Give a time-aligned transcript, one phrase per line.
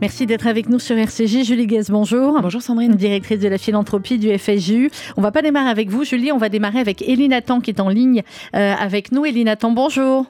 [0.00, 1.44] Merci d'être avec nous sur RCJ.
[1.44, 2.40] Julie Guez, bonjour.
[2.40, 2.92] Bonjour Sandrine.
[2.94, 4.90] Directrice de la philanthropie du FSJU.
[5.16, 7.80] On va pas démarrer avec vous, Julie, on va démarrer avec Elie Nathan qui est
[7.80, 8.22] en ligne
[8.54, 9.24] euh, avec nous.
[9.24, 10.26] Elie Nathan, bonjour.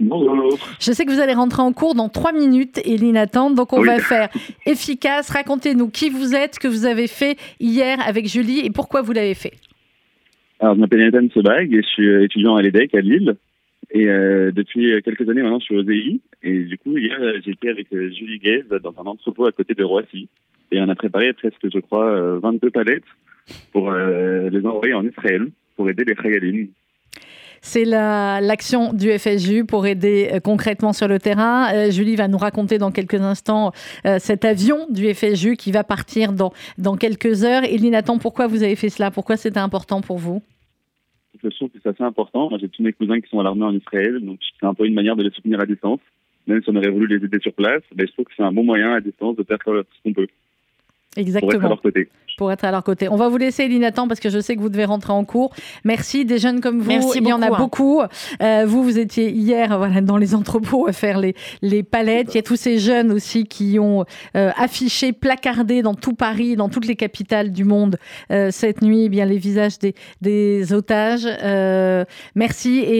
[0.00, 0.58] Bonjour.
[0.80, 3.80] Je sais que vous allez rentrer en cours dans trois minutes, Elie Nathan, donc on
[3.80, 3.86] Oui.
[3.86, 4.28] va faire
[4.66, 5.30] efficace.
[5.30, 9.12] Racontez-nous qui vous êtes, ce que vous avez fait hier avec Julie et pourquoi vous
[9.12, 9.52] l'avez fait.
[10.60, 13.36] Alors, je m'appelle Nathan Sebag et je suis étudiant à l'EDEC à Lille.
[13.98, 16.20] Et euh, depuis quelques années maintenant, je suis au DI.
[16.42, 19.72] Et du coup, hier, euh, j'étais avec euh, Julie Gaze dans un entrepôt à côté
[19.74, 20.28] de Roissy.
[20.70, 23.04] Et on a préparé presque, je crois, euh, 22 palettes
[23.72, 26.68] pour euh, les envoyer en Israël pour aider les Khayalines.
[27.62, 31.72] C'est la- l'action du FSJU pour aider euh, concrètement sur le terrain.
[31.74, 33.72] Euh, Julie va nous raconter dans quelques instants
[34.06, 37.62] euh, cet avion du FSJU qui va partir dans, dans quelques heures.
[37.64, 39.10] Elie Nathan, pourquoi vous avez fait cela?
[39.10, 40.42] Pourquoi c'était important pour vous?
[41.42, 42.50] Je trouve que c'est assez important.
[42.58, 44.94] J'ai tous mes cousins qui sont à l'armée en Israël, donc c'est un peu une
[44.94, 46.00] manière de les soutenir à distance.
[46.46, 48.52] Même si on aurait voulu les aider sur place, ben, je trouve que c'est un
[48.52, 50.28] bon moyen à distance de faire ce qu'on peut
[51.24, 51.68] pour être à Exactement.
[51.70, 52.08] leur côté.
[52.38, 53.08] pour être à leur côté.
[53.08, 55.24] On va vous laisser, Elie Nathan, parce que je sais que vous devez rentrer en
[55.24, 55.54] cours.
[55.84, 56.88] Merci, des jeunes comme vous.
[56.90, 58.08] Merci Il y en a beaucoup, hein.
[58.08, 58.44] beaucoup.
[58.44, 62.34] Euh, vous, vous étiez hier voilà, dans les entrepôts à faire les, les palettes.
[62.34, 64.04] Il y a tous ces jeunes aussi qui ont
[64.36, 67.96] euh, affiché, placardé dans tout Paris, dans toutes les capitales du monde
[68.30, 71.26] euh, cette nuit, eh bien les visages des, des otages.
[71.42, 72.96] Euh, merci et,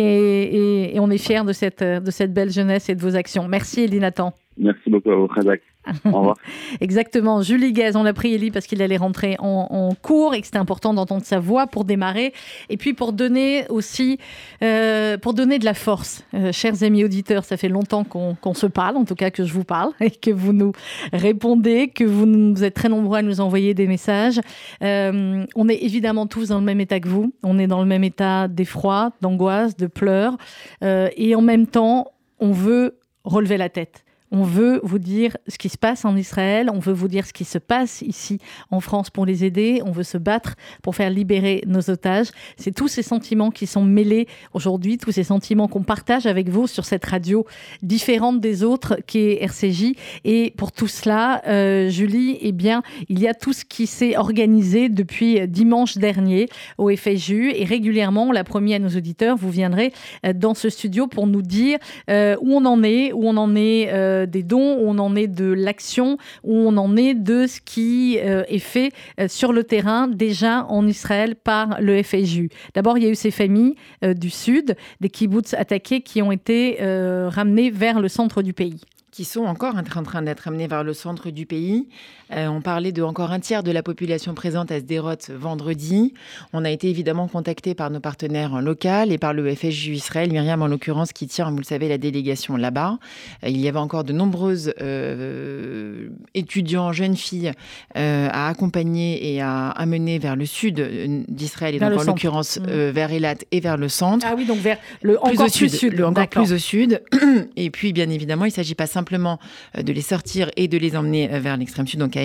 [0.57, 3.47] et- et on est fiers de cette, de cette belle jeunesse et de vos actions.
[3.49, 4.33] Merci, Elie Nathan.
[4.59, 5.61] Merci beaucoup à vous, Khazak.
[6.05, 6.37] Revoir.
[6.81, 7.43] Exactement.
[7.43, 10.59] Julie Gaz, on l'a pris Elie parce qu'il allait rentrer en, cours et que c'était
[10.59, 12.33] important d'entendre sa voix pour démarrer.
[12.69, 14.19] Et puis pour donner aussi,
[14.63, 16.25] euh, pour donner de la force.
[16.35, 19.53] Euh, chers amis auditeurs, ça fait longtemps qu'on se parle, en tout cas que je
[19.53, 20.73] vous parle et que vous nous
[21.13, 24.41] répondez, que vous, êtes très nombreux à nous envoyer des messages.
[24.83, 27.33] Euh, on est évidemment tous dans le même état que vous.
[27.43, 30.37] On est dans le même état d'effroi, d'angoisse, de pleurs.
[30.83, 34.06] Et en même temps, on veut relever la tête.
[34.31, 37.33] On veut vous dire ce qui se passe en Israël, on veut vous dire ce
[37.33, 38.39] qui se passe ici
[38.71, 42.29] en France pour les aider, on veut se battre pour faire libérer nos otages.
[42.57, 46.67] C'est tous ces sentiments qui sont mêlés aujourd'hui, tous ces sentiments qu'on partage avec vous
[46.67, 47.47] sur cette radio
[47.83, 49.93] différente des autres qui est RCJ.
[50.25, 54.17] Et pour tout cela, euh, Julie, eh bien, il y a tout ce qui s'est
[54.17, 56.49] organisé depuis dimanche dernier
[56.79, 59.93] au FSJU et régulièrement, on l'a promis à nos auditeurs, vous viendrez
[60.25, 61.79] euh, dans ce studio pour nous dire
[62.11, 65.15] euh, où on en est, où on en est euh, des dons, où on en
[65.15, 69.53] est de l'action, où on en est de ce qui euh, est fait euh, sur
[69.53, 72.49] le terrain déjà en Israël par le FSJU.
[72.75, 76.33] D'abord, il y a eu ces familles euh, du sud, des kibbutz attaqués qui ont
[76.33, 78.81] été euh, ramenées vers le centre du pays.
[79.11, 81.89] qui sont encore en train, en train d'être amenés vers le centre du pays.
[82.33, 86.15] Euh, on parlait de encore un tiers de la population présente à Sderot vendredi.
[86.53, 88.77] On a été évidemment contacté par nos partenaires locaux
[89.09, 92.57] et par le FSJU Israël, Myriam en l'occurrence, qui tient, vous le savez, la délégation
[92.57, 92.99] là-bas.
[93.45, 97.53] Euh, il y avait encore de nombreuses euh, étudiants, jeunes filles
[97.97, 102.59] euh, à accompagner et à amener vers le sud d'Israël et Vers donc en l'occurrence
[102.69, 105.49] euh, vers Elat et vers le centre Ah oui, donc vers le plus encore au
[105.49, 105.93] sud, sud.
[105.95, 107.03] le encore plus au sud.
[107.57, 109.39] Et puis, bien évidemment, il ne s'agit pas simplement
[109.77, 112.16] de les sortir et de les emmener vers l'extrême sud, donc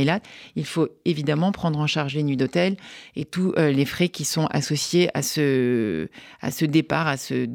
[0.55, 2.77] Il faut évidemment prendre en charge les nuits d'hôtel
[3.15, 6.07] et tous euh, les frais qui sont associés à ce,
[6.65, 7.47] départ, à ce,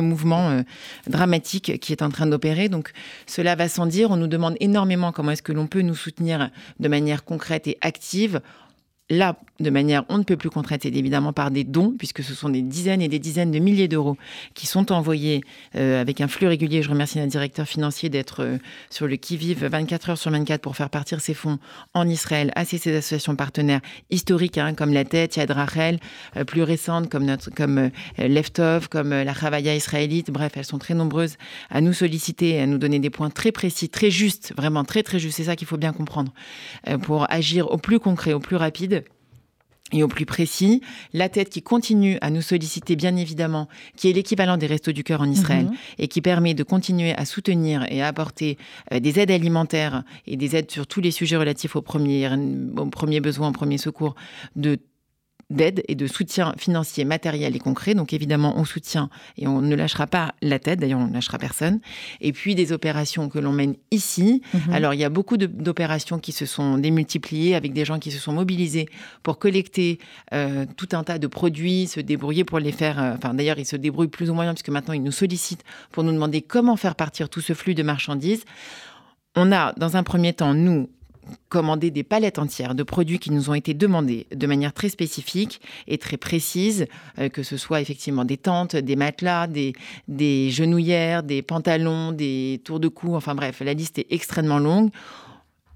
[0.00, 0.62] mouvement
[1.06, 2.68] dramatique qui est en train d'opérer.
[2.68, 2.92] Donc,
[3.26, 4.10] cela va sans dire.
[4.10, 6.50] On nous demande énormément comment est-ce que l'on peut nous soutenir
[6.80, 8.40] de manière concrète et active.
[9.10, 12.34] Là, de manière on ne peut plus concrète, c'est évidemment par des dons, puisque ce
[12.34, 14.16] sont des dizaines et des dizaines de milliers d'euros
[14.54, 15.42] qui sont envoyés
[15.76, 16.82] euh, avec un flux régulier.
[16.82, 18.58] Je remercie notre directeur financier d'être euh,
[18.90, 21.58] sur le qui-vive 24 heures sur 24 pour faire partir ces fonds
[21.94, 23.80] en Israël à ces, associations partenaires
[24.10, 25.98] historiques, hein, comme la Tête, Yad Rachel,
[26.36, 30.30] euh, plus récentes comme, notre, comme Leftov, comme la Chavaya israélite.
[30.30, 31.36] Bref, elles sont très nombreuses
[31.70, 35.18] à nous solliciter, à nous donner des points très précis, très justes, vraiment très très
[35.18, 35.36] justes.
[35.36, 36.32] C'est ça qu'il faut bien comprendre
[37.02, 39.04] pour agir au plus concret, au plus rapide
[39.92, 40.80] et au plus précis.
[41.12, 45.04] La tête qui continue à nous solliciter, bien évidemment, qui est l'équivalent des Restos du
[45.04, 45.72] Cœur en Israël Mhm.
[45.98, 48.58] et qui permet de continuer à soutenir et à apporter
[48.92, 52.28] euh, des aides alimentaires et des aides sur tous les sujets relatifs aux premiers,
[52.76, 54.14] aux premiers besoins, aux premiers secours
[54.56, 54.78] de
[55.52, 57.94] d'aide et de soutien financier, matériel et concret.
[57.94, 61.38] Donc évidemment, on soutient et on ne lâchera pas la tête, d'ailleurs on ne lâchera
[61.38, 61.80] personne.
[62.20, 64.42] Et puis des opérations que l'on mène ici.
[64.54, 64.72] Mhm.
[64.72, 68.18] Alors il y a beaucoup d'opérations qui se sont démultipliées avec des gens qui se
[68.18, 68.86] sont mobilisés
[69.22, 69.98] pour collecter
[70.32, 73.00] euh, tout un tas de produits, se débrouiller pour les faire.
[73.00, 76.04] euh, Enfin d'ailleurs, ils se débrouillent plus ou moins puisque maintenant ils nous sollicitent pour
[76.04, 78.44] nous demander comment faire partir tout ce flux de marchandises.
[79.34, 80.90] On a, dans un premier temps, nous,
[81.48, 85.60] commandé des palettes entières de produits qui nous ont été demandés de manière très spécifique
[85.86, 86.86] et très précise,
[87.18, 89.72] euh, que ce soit effectivement des tentes, des matelas, des,
[90.08, 94.90] des genouillères, des pantalons, des tours de cou, enfin bref, la liste est extrêmement longue.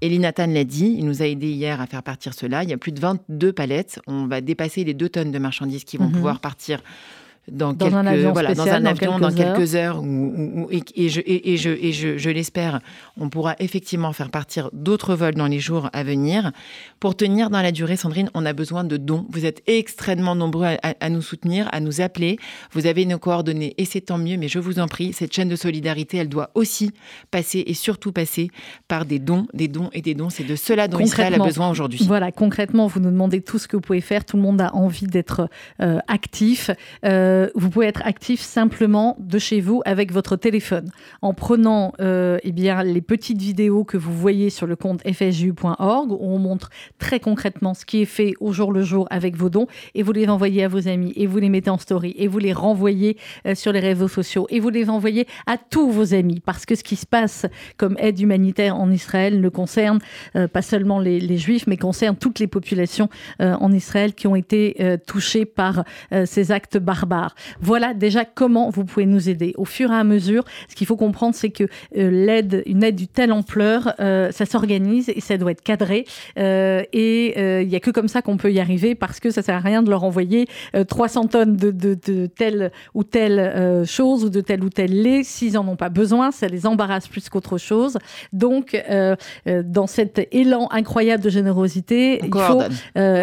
[0.03, 2.63] Elie Nathan l'a dit, il nous a aidé hier à faire partir cela.
[2.63, 3.99] Il y a plus de 22 palettes.
[4.05, 6.11] On va dépasser les 2 tonnes de marchandises qui vont Mhm.
[6.11, 6.83] pouvoir partir
[7.51, 10.01] dans, Dans quelques, un avion voilà, dans spécial, un dans avion dans quelques quelques heures.
[10.03, 12.81] où- où- et, et je, et, et je, et je, je l'espère,
[13.19, 16.51] on pourra effectivement faire partir d'autres vols dans les jours à venir.
[16.99, 19.25] Pour tenir dans la durée, Sandrine, on a besoin de dons.
[19.29, 22.37] Vous êtes extrêmement nombreux à, à- à nous soutenir, à nous appeler.
[22.73, 25.49] Vous avez nos coordonnées et c'est tant mieux, mais je vous en prie, cette chaîne
[25.49, 26.91] de solidarité, elle doit aussi
[27.31, 28.49] passer et surtout passer
[28.87, 30.29] par des dons, des dons et des dons.
[30.29, 32.01] C'est de cela dont Israël a besoin aujourd'hui.
[32.05, 34.25] Voilà, concrètement, vous nous demandez tout ce que vous pouvez faire.
[34.25, 35.49] Tout le monde a envie d'être
[35.81, 36.71] euh, actif.
[37.05, 40.89] Euh, vous pouvez être actif simplement de chez vous avec votre téléphone,
[41.21, 46.11] en prenant euh, eh bien, les petites vidéos que vous voyez sur le compte fsju.org,
[46.11, 46.69] où on montre
[46.99, 50.11] très concrètement ce qui est fait au jour le jour avec vos dons, et vous
[50.11, 53.17] les envoyez à vos amis, et vous les mettez en story, et vous les renvoyez
[53.45, 56.75] euh, sur les réseaux sociaux, et vous les envoyez à tous vos amis, parce que
[56.75, 57.45] ce qui se passe
[57.77, 59.99] comme aide humanitaire en Israël ne concerne
[60.35, 63.09] euh, pas seulement les, juifs, mais concerne toutes les populations
[63.41, 67.26] euh, en Israël qui ont été euh, touchées par euh, ces actes barbares.
[67.61, 69.53] Voilà déjà comment vous pouvez nous aider.
[69.57, 72.95] Au fur et à mesure, ce qu'il faut comprendre, c'est que euh, l'aide, une aide
[72.95, 76.05] d'une telle ampleur, euh, ça s'organise et ça doit être cadré.
[76.37, 79.41] Euh, et il n'y a que comme ça qu'on peut y arriver parce que ça
[79.41, 83.85] sert à rien de leur envoyer euh, 300 tonnes de, de, de telle ou telle
[83.85, 85.23] chose ou de tel ou tel lait.
[85.23, 87.97] S'ils n'en ont pas besoin, ça les embarrasse plus qu'autre chose.
[88.33, 88.81] Donc,
[89.45, 92.61] dans cet élan incroyable de générosité, il faut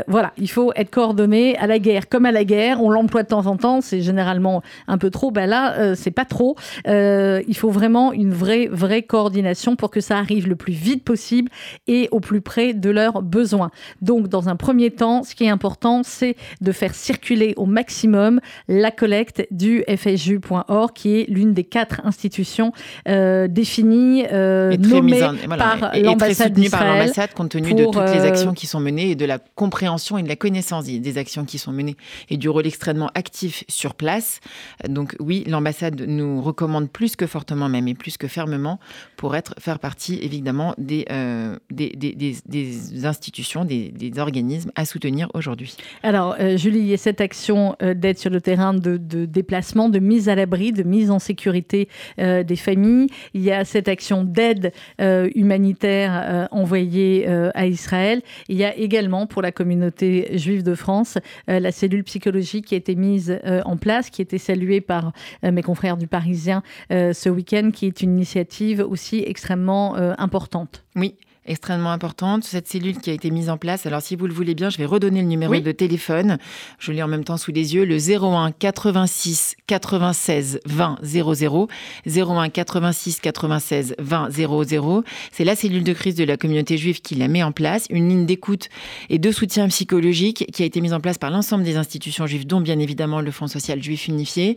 [0.06, 2.82] voilà, il faut être coordonné à la guerre comme à la guerre.
[2.82, 5.30] On l'emploie de temps en temps, c'est généralement un peu trop.
[5.30, 6.56] Ben là, euh, c'est pas trop.
[6.88, 11.04] Euh, il faut vraiment une vraie, vraie coordination pour que ça arrive le plus vite
[11.04, 11.50] possible
[11.86, 13.70] et au plus près de leurs besoins.
[14.02, 18.40] Donc, dans un premier temps, ce qui est important, c'est de faire circuler au maximum
[18.68, 22.72] la collecte du FSJU.org, qui est l'une des quatre institutions
[23.08, 28.22] euh, définies, euh, nommées en- voilà, par l'ambassade d'Israël compte tenu de pour, toutes les
[28.22, 31.44] actions qui sont menées et de la compréhension et de la connaissance des des actions
[31.44, 31.96] qui sont menées
[32.30, 34.40] et du rôle extrêmement actif sur place.
[34.88, 38.80] Donc oui, l'ambassade nous recommande plus que fortement même et plus que fermement
[39.18, 44.70] pour être faire partie évidemment des euh, des, des, des- des institutions, des, des organismes
[44.76, 45.76] à soutenir aujourd'hui.
[46.02, 49.26] Alors, euh, Julie, il y a cette action euh, d'aide sur le terrain de, de
[49.26, 51.88] déplacement, de mise à l'abri, de mise en sécurité
[52.20, 53.08] euh, des familles.
[53.34, 58.22] Il y a cette action d'aide euh, humanitaire euh, envoyée à Israël.
[58.48, 62.78] Il y a également pour la communauté juive de France la cellule psychologique qui a
[62.78, 65.12] été mise euh, en place, qui été saluée par
[65.44, 66.62] euh, mes confrères du Parisien
[66.92, 70.84] euh, ce week-end, qui est une initiative aussi extrêmement euh, importante.
[70.96, 71.16] Oui,
[71.46, 72.44] extrêmement importante.
[72.44, 73.86] Cette cellule qui a été mise en place.
[73.86, 75.62] Alors, si vous le voulez bien, je vais redonner le numéro Oui.
[75.62, 76.38] de téléphone.
[76.78, 77.84] Je l'ai en même temps sous les yeux.
[77.84, 81.68] Le 01 86 96 20 00.
[82.06, 85.04] 01 86 96 20 00.
[85.32, 87.86] C'est la cellule de crise de la communauté juive qui la met en place.
[87.90, 88.68] Une ligne d'écoute
[89.10, 92.46] et de soutien psychologique qui a été mise en place par l'ensemble des institutions juives,
[92.46, 94.56] dont bien évidemment le Fonds social juif unifié.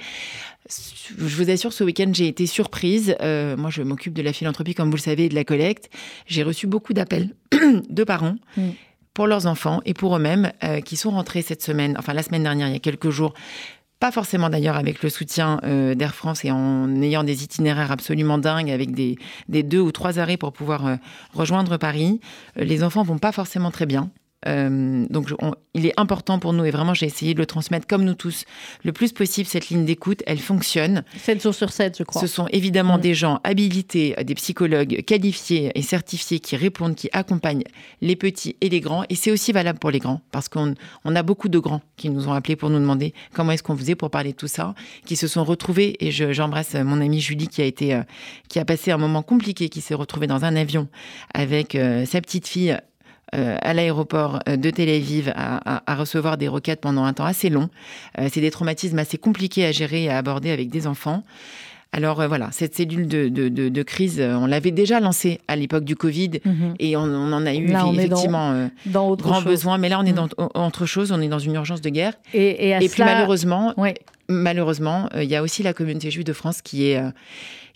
[0.69, 3.15] Je vous assure, ce week-end, j'ai été surprise.
[3.21, 5.89] Euh, moi, je m'occupe de la philanthropie, comme vous le savez, et de la collecte.
[6.25, 7.35] J'ai reçu beaucoup d'appels
[7.89, 8.69] de parents Mm.
[9.13, 12.43] pour leurs enfants et pour eux-mêmes euh, qui sont rentrés cette semaine, enfin la semaine
[12.43, 13.33] dernière, il y a quelques jours.
[13.99, 18.37] Pas forcément d'ailleurs avec le soutien euh, d'Air France et en ayant des itinéraires absolument
[18.37, 19.17] dingues avec des,
[19.49, 20.97] des deux ou trois arrêts pour pouvoir
[21.33, 22.19] rejoindre Paris.
[22.55, 24.11] Les enfants vont pas forcément très bien.
[24.45, 27.87] Euh, donc, on- il est important pour nous, et vraiment, j'ai essayé de le transmettre
[27.87, 28.45] comme nous tous,
[28.83, 29.47] le plus possible.
[29.47, 31.03] Cette ligne d'écoute, elle fonctionne.
[31.17, 32.21] 7 jours sur 7, je crois.
[32.21, 33.01] Ce sont évidemment Mm.
[33.01, 37.63] des gens habilités, des psychologues qualifiés et certifiés qui répondent, qui accompagnent
[38.01, 39.03] les petits et les grands.
[39.09, 42.09] Et c'est aussi valable pour les grands, parce qu'on on a beaucoup de grands qui
[42.09, 44.75] nous ont appelés pour nous demander comment est-ce qu'on faisait pour parler de tout ça,
[45.05, 45.95] qui se sont retrouvés.
[45.99, 48.03] Et je- j'embrasse mon amie Julie qui a été, euh,
[48.49, 50.87] qui a passé un moment compliqué, qui s'est retrouvée dans un avion
[51.33, 52.77] avec euh, sa petite fille.
[53.37, 57.13] Euh, à l'aéroport euh, de Tel Aviv à, à- à recevoir des requêtes pendant un
[57.13, 57.69] temps assez long.
[58.19, 61.23] Euh, c'est des traumatismes assez compliqués à gérer et à aborder avec des enfants.
[61.93, 65.39] Alors euh, voilà, cette cellule de, de- de- de crise, euh, on l'avait déjà lancée
[65.47, 66.73] à l'époque du Covid Mhm.
[66.79, 69.45] et on, on en a eu Là, dans effectivement euh, Dans autre grand chose.
[69.45, 69.77] besoin.
[69.77, 70.27] Mais là, on est Mm.
[70.37, 72.13] dans autre chose, on est dans une urgence de guerre.
[72.33, 73.95] Et, et à Et puis malheureusement, Ouais.
[74.27, 77.01] malheureusement, il y a aussi la communauté juive de France qui est,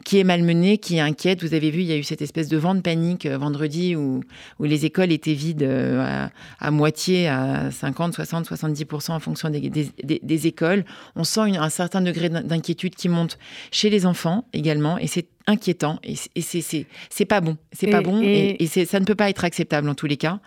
[0.04, 1.44] qui est malmenée, qui inquiète.
[1.44, 3.96] Vous avez vu, il y a eu cette espèce de vent de panique euh, vendredi
[3.96, 4.22] où,
[4.60, 6.28] où les écoles étaient vides euh,
[6.60, 10.86] à, moitié, à 50, 60, 70% en fonction des, des- écoles.
[11.16, 13.38] On sent un certain degré d'in- d'inquiétude qui monte
[13.72, 14.98] chez les enfants également.
[14.98, 17.58] Et c'est inquiétant et c'est pas bon.
[17.74, 20.40] C'est pas bon et, et ça ne peut pas être acceptable en tous les cas.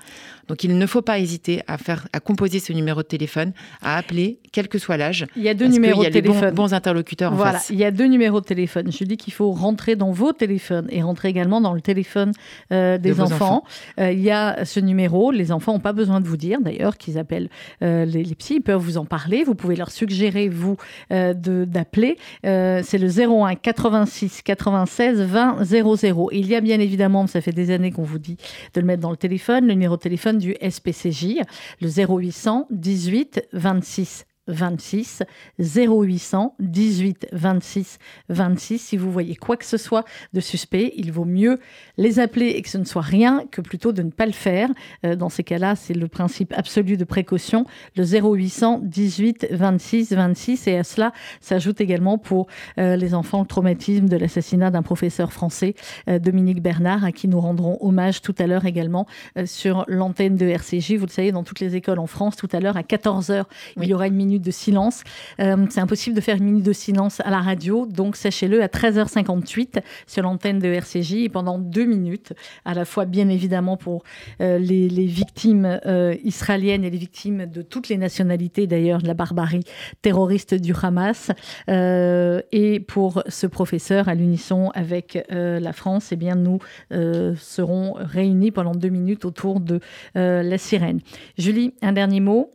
[0.48, 3.96] Donc il ne faut pas hésiter à faire, à composer ce numéro de téléphone, à
[3.96, 5.26] appeler, quel que soit l'âge.
[5.36, 6.38] Il y a deux numéros de téléphone.
[6.38, 8.90] Il y a bons, interlocuteurs en voilà, il y a deux numéros de téléphone.
[8.92, 12.32] Je dis qu'il faut rentrer dans vos téléphones et rentrer également dans le téléphone
[12.72, 13.64] euh, des enfants.
[13.98, 15.30] Euh, il y a ce numéro.
[15.30, 17.48] Les enfants n'ont pas besoin de vous dire d'ailleurs qu'ils appellent
[17.82, 18.56] euh, les, les, psys.
[18.56, 19.44] Ils peuvent vous en parler.
[19.44, 20.76] Vous pouvez leur suggérer vous
[21.10, 22.16] d'appeler.
[22.42, 24.42] C'est le 01 86
[24.86, 26.28] 96 20 00.
[26.32, 28.36] il y a bien évidemment, ça fait des années qu'on vous dit
[28.74, 31.40] de le mettre dans le téléphone, le numéro de téléphone du SPCJ,
[31.80, 35.22] le 0800 18 26 26
[35.58, 37.98] 0800 18 26
[38.28, 38.78] 26.
[38.78, 41.60] Si vous voyez quoi que ce soit de suspect, il vaut mieux
[41.96, 44.68] les appeler et que ce ne soit rien que plutôt de ne pas le faire.
[45.04, 47.66] Euh, dans ces cas-là, c'est le principe absolu de précaution.
[47.96, 50.66] Le 0800 18 26 26.
[50.66, 52.46] Et à cela s'ajoute également pour
[52.78, 55.74] euh, les enfants le traumatisme de l'assassinat d'un professeur français,
[56.08, 59.06] euh, Dominique Bernard, à qui nous rendrons hommage tout à l'heure également
[59.44, 60.94] sur l'antenne de RCJ.
[60.94, 63.44] Vous le savez, dans toutes les écoles en France, tout à l'heure à 14h,
[63.76, 65.02] il y aura une minute de silence.
[65.40, 68.66] Euh, c'est impossible de faire une minute de silence à la radio, donc sachez-le à
[68.66, 72.32] 13h58 sur l'antenne de RCJ et pendant deux minutes,
[72.64, 74.02] à la fois bien évidemment pour
[74.40, 79.14] euh, les, victimes euh, israéliennes et les victimes de toutes les nationalités d'ailleurs de la
[79.14, 79.64] barbarie
[80.02, 81.30] terroriste du Hamas
[81.68, 86.58] et pour ce professeur à l'unisson avec la France, eh bien nous
[86.90, 89.80] serons réunis pendant deux minutes autour de
[90.14, 91.00] la sirène.
[91.38, 92.52] Julie, un dernier mot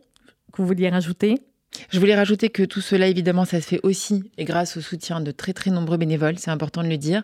[0.52, 1.49] que vous vouliez rajouter?
[1.90, 5.20] Je voulais rajouter que tout cela, évidemment, ça se fait aussi et grâce au soutien
[5.20, 7.22] de très très nombreux bénévoles, c'est important de le dire.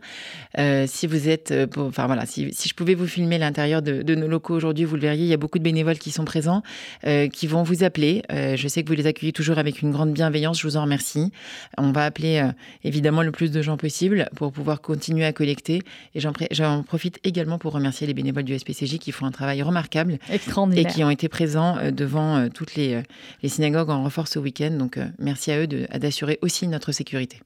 [0.58, 4.28] Euh, si vous êtes, euh, enfin voilà, si, je pouvais vous filmer l'intérieur de, nos
[4.28, 6.62] locaux aujourd'hui, vous le verriez, il y a beaucoup de bénévoles qui sont présents,
[7.06, 8.22] euh, qui vont vous appeler.
[8.30, 11.32] je sais que vous les accueillez toujours avec une grande bienveillance, je vous en remercie.
[11.76, 12.42] On va appeler
[12.84, 15.82] évidemment le plus de gens possible pour pouvoir continuer à collecter.
[16.14, 20.18] Et j'en profite également pour remercier les bénévoles du SPCJ qui font un travail remarquable
[20.30, 23.02] et qui ont été présents devant toutes les,
[23.42, 24.70] les synagogues en week-end.
[24.70, 27.40] Donc, euh, merci à eux d'assurer aussi notre sécurité.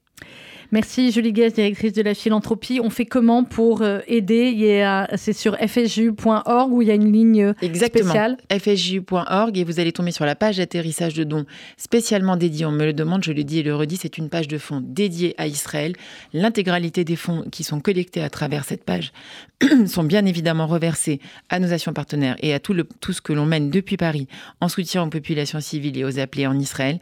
[0.73, 2.79] Merci Julie Guest, directrice de la philanthropie.
[2.81, 4.85] On fait comment pour euh, aider?
[5.15, 8.05] C'est sur fsju.org où il y a une ligne euh, Exactement.
[8.05, 8.37] spéciale?
[8.49, 12.65] Fsju.org et vous allez tomber sur la page d'atterrissage de dons spécialement dédiée.
[12.65, 14.81] On me le demande, je le dis et le redis, c'est une page de fonds
[14.81, 15.93] dédiée à Israël.
[16.31, 19.11] L'intégralité des fonds qui sont collectés à travers cette page
[19.87, 23.33] sont bien évidemment reversés à nos actions partenaires et à tout, le, tout ce que
[23.33, 24.27] l'on mène depuis Paris
[24.61, 26.99] en soutien aux populations civiles et aux appelés en Israël.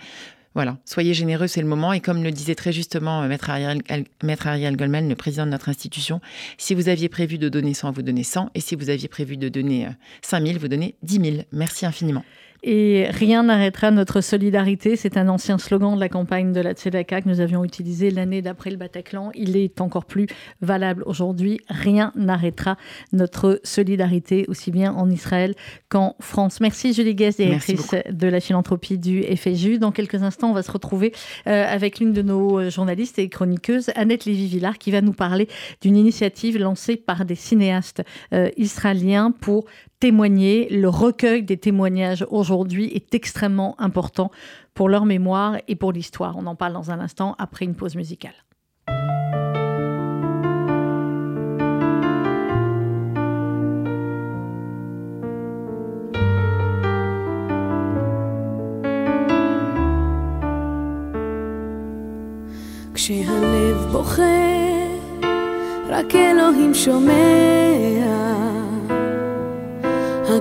[0.55, 1.93] Voilà, soyez généreux, c'est le moment.
[1.93, 3.81] Et comme le disait très justement euh, Maître Ariel,
[4.23, 6.21] Maître Ariel Goldman, le président de notre institution,
[6.57, 8.49] si vous aviez prévu de donner 100, vous donnez 100.
[8.55, 9.87] Et si vous aviez prévu de donner
[10.21, 11.37] 5000, euh, vous donnez 10 000.
[11.51, 12.23] Merci infiniment.
[12.63, 14.95] Et rien n'arrêtera notre solidarité.
[14.95, 18.41] C'est un ancien slogan de la campagne de la Tzedaka que nous avions utilisé l'année
[18.41, 19.31] d'après le Bataclan.
[19.33, 20.27] Il est encore plus
[20.61, 21.59] valable aujourd'hui.
[21.69, 22.77] Rien n'arrêtera
[23.13, 25.55] notre solidarité, aussi bien en Israël
[25.87, 26.59] qu'en France.
[26.59, 29.79] Merci Julie Guest, directrice de la philanthropie du FSU.
[29.79, 31.13] Dans quelques instants, on va se retrouver
[31.47, 35.47] euh, avec l'une de nos journalistes et chroniqueuses, Annette Lévy-Villard, qui va nous parler
[35.81, 39.65] d'une initiative lancée par des cinéastes euh, israéliens pour
[39.99, 40.69] témoigner.
[40.69, 44.31] Le recueil des témoignages aujourd'hui est extrêmement important
[44.73, 46.37] pour leur mémoire et pour l'histoire.
[46.37, 48.33] On en parle dans un instant après une pause musicale.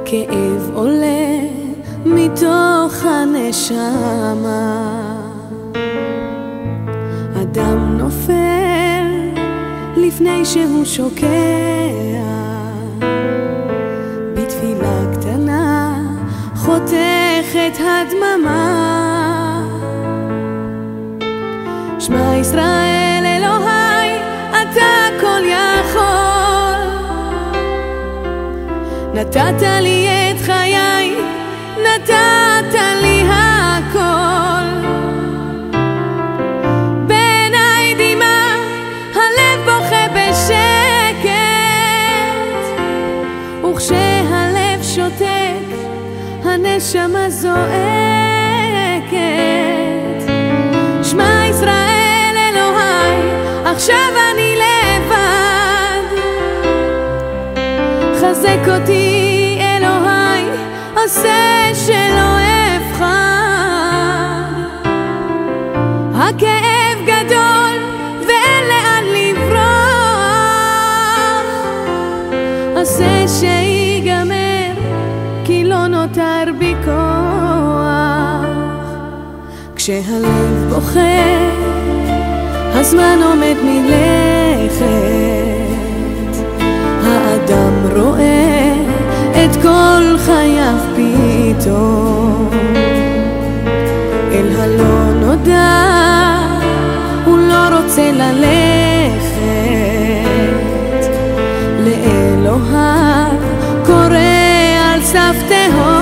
[0.02, 1.40] הכאב עולה
[2.04, 4.72] מתוך הנשמה.
[7.42, 8.32] אדם נופל
[9.96, 11.26] לפני שהוא שוקע,
[14.34, 16.02] בתפילה קטנה
[16.54, 18.84] חותכת הדממה.
[21.98, 23.07] שמע ישראל
[29.18, 31.16] נתת לי את חיי,
[31.82, 34.88] נתת לי הכל.
[37.06, 38.56] בעיניי דמעה,
[39.14, 41.28] הלב בוכה בשקט,
[43.64, 45.68] וכשהלב שותק,
[46.44, 47.97] הנשמה זועקת.
[58.20, 60.44] חזק אותי אלוהי,
[60.96, 62.38] עושה שלא
[62.76, 63.04] אבחר.
[66.14, 67.76] הכאב גדול
[68.20, 69.58] ואין לאן לברוח,
[72.76, 74.72] עושה שיגמר
[75.44, 78.48] כי לא נותר בי כוח.
[79.76, 81.50] כשהלב בוחר
[82.74, 85.57] הזמן עומד מלכת
[87.50, 88.74] האדם רואה
[89.32, 92.50] את כל חייו פתאום.
[94.32, 95.84] אל הלא נודע,
[97.24, 99.38] הוא לא רוצה ללכת.
[101.84, 103.38] לאלוהיו
[103.86, 104.16] קורא
[104.92, 105.97] על סף תהום.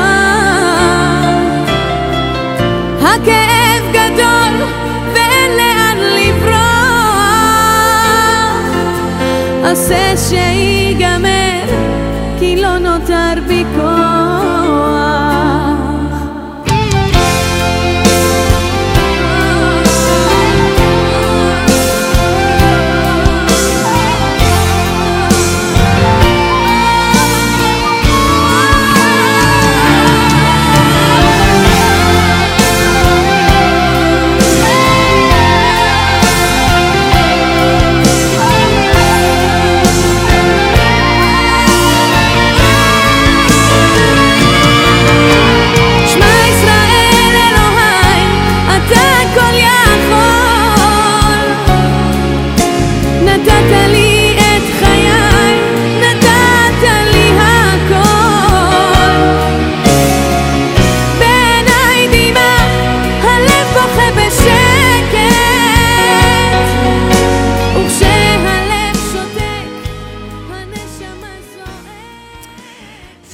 [3.02, 4.54] הכאב גדול
[5.14, 6.62] ואין לאן לברוח.
[9.64, 10.51] עשה שיגמר,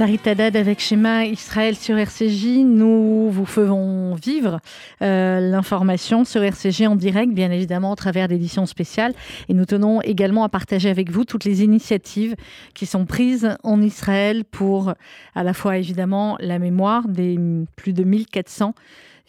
[0.08, 2.60] Sarit Haddad avec Schéma Israël sur RCJ.
[2.64, 4.62] Nous vous faisons vivre
[5.02, 9.14] euh, l'information sur RCJ en direct, bien évidemment, au travers d'éditions spéciales.
[9.50, 12.38] Et nous tenons également à partager avec vous toutes les initiatives
[12.74, 14.94] qui sont prises en Israël pour
[15.36, 17.38] à la fois, évidemment, la mémoire des
[17.76, 18.76] plus de 1400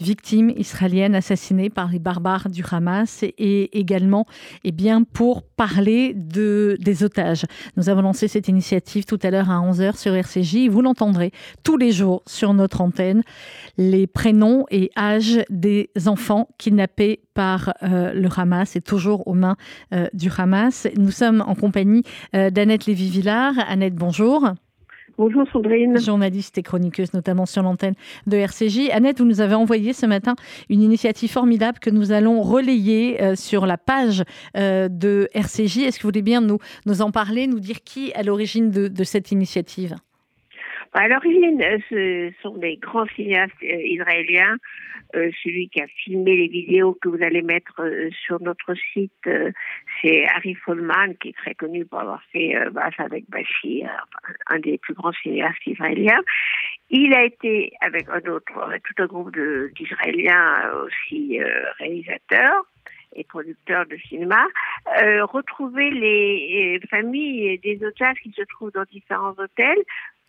[0.00, 4.26] victimes israéliennes assassinées par les barbares du Hamas et également
[4.64, 7.44] eh bien, pour parler de, des otages.
[7.76, 10.68] Nous avons lancé cette initiative tout à l'heure à 11h sur RCJ.
[10.68, 11.32] Vous l'entendrez
[11.62, 13.22] tous les jours sur notre antenne.
[13.76, 19.56] Les prénoms et âges des enfants kidnappés par euh, le Hamas et toujours aux mains
[19.92, 20.87] euh, du Hamas.
[20.96, 22.02] Nous sommes en compagnie
[22.34, 23.54] euh, d'Annette Lévy-Villard.
[23.68, 24.44] Annette, bonjour.
[25.18, 25.98] Bonjour Sandrine.
[25.98, 27.94] Journaliste et chroniqueuse, notamment sur l'antenne
[28.28, 28.90] de RCJ.
[28.92, 30.37] Annette, vous nous avez envoyé ce matin
[30.70, 34.22] une initiative formidable que nous allons relayer euh, sur la page
[34.57, 35.78] euh, de RCJ.
[35.78, 38.70] Est-ce que vous voulez bien nous, nous en parler, nous dire qui est à l'origine
[38.70, 39.96] de, de cette initiative?
[40.92, 44.57] À l'origine, euh, ce sont des grands cinéastes israéliens.
[45.16, 49.11] Euh, celui qui a filmé les vidéos que vous allez mettre euh, sur notre site,
[49.26, 49.52] euh,
[50.00, 53.88] c'est Harry Folman, qui est très connu pour avoir fait euh, Bass avec Bashir,
[54.46, 56.20] un des plus grands cinéastes israéliens.
[56.90, 59.37] Il a été, avec un autre, avec tout un groupe
[59.74, 62.64] d'Israéliens euh, aussi euh, réalisateurs
[63.14, 64.46] et producteurs de cinéma,
[65.02, 69.82] euh, retrouver les euh, familles des otages qui se trouvent dans différents hôtels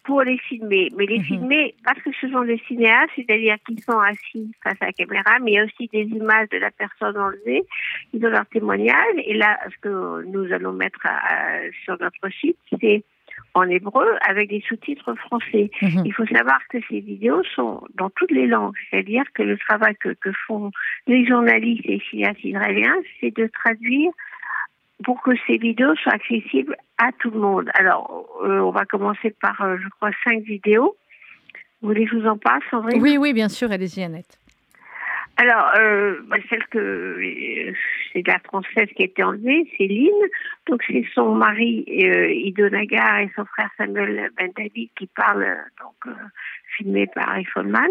[0.03, 0.89] pour les filmer.
[0.97, 1.23] Mais les Mhm.
[1.25, 5.37] filmer parce que ce sont des cinéastes, c'est-à-dire qu'ils sont assis face à la caméra,
[5.41, 7.63] mais il y a aussi des images de la personne enlevée,
[8.13, 9.15] ils ont leur témoignage.
[9.25, 11.17] Et là, ce que nous allons mettre à-
[11.57, 13.03] à- sur notre site, c'est
[13.53, 15.71] en hébreu avec des sous-titres français.
[15.81, 16.03] Mhm.
[16.05, 19.95] Il faut savoir que ces vidéos sont dans toutes les langues, c'est-à-dire que le travail
[19.99, 20.71] que, que font
[21.07, 24.11] les journalistes et les cinéastes israéliens, c'est de traduire
[25.03, 27.69] pour que ces vidéos soient accessibles à tout le monde.
[27.73, 30.95] Alors, euh, on va commencer par, euh, je crois, cinq vidéos.
[31.81, 34.37] Vous voulez que je vous en parle, Sandrine Oui, oui, bien sûr, allez-y, Annette.
[35.37, 37.73] Alors, euh, bah, celle que
[38.11, 40.11] c'est la française qui a été enlevée, Céline.
[40.67, 46.13] Donc, c'est son mari Ido Nagar et son frère Samuel Ben David qui parlent, donc
[46.75, 47.87] filmé par Folman,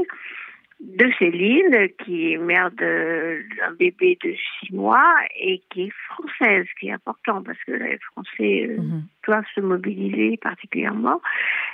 [0.81, 6.81] de Céline, qui est mère d'un bébé de six mois et qui est française, ce
[6.81, 9.03] qui est important parce que les Français euh, Mhm.
[9.27, 11.21] doivent se mobiliser particulièrement.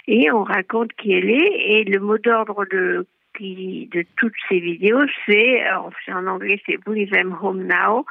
[0.09, 4.61] Et on raconte qui elle est et le mot d'ordre de qui, de toutes ces
[4.61, 8.07] vidéos, c'est, en anglais, c'est Bring them home now.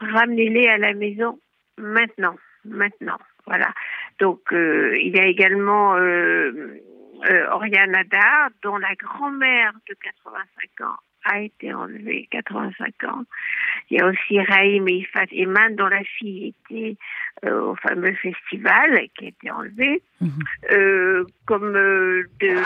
[0.00, 1.38] Ramenez-les à la maison
[1.78, 3.18] maintenant, maintenant.
[3.46, 3.72] Voilà.
[4.20, 6.78] Donc, euh, il y a également euh,
[7.24, 13.24] euh, Oriane Adar, dont la grand-mère de 85 ans a été enlevée, 85 ans.
[13.90, 16.96] Il y a aussi Raïm et Ifat Eman, dont la fille était
[17.44, 20.02] euh, au fameux festival, qui a été enlevée.
[20.20, 20.30] Mhm.
[20.72, 22.56] Euh, comme de...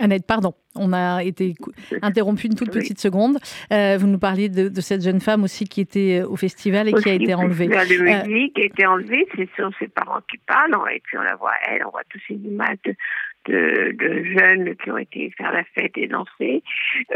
[0.00, 1.54] Annette, pardon, on a été
[2.02, 3.38] interrompu une toute petite seconde.
[3.72, 7.10] Euh, vous nous parliez de, cette jeune femme aussi qui était au festival et qui
[7.10, 7.68] a été enlevée.
[7.68, 11.36] La euh, musique a été enlevée, c'est ses parents qui parlent, et puis on la
[11.36, 12.78] voit elle, on voit tous ces images
[13.46, 16.62] de, jeunes qui ont été faire la fête et danser.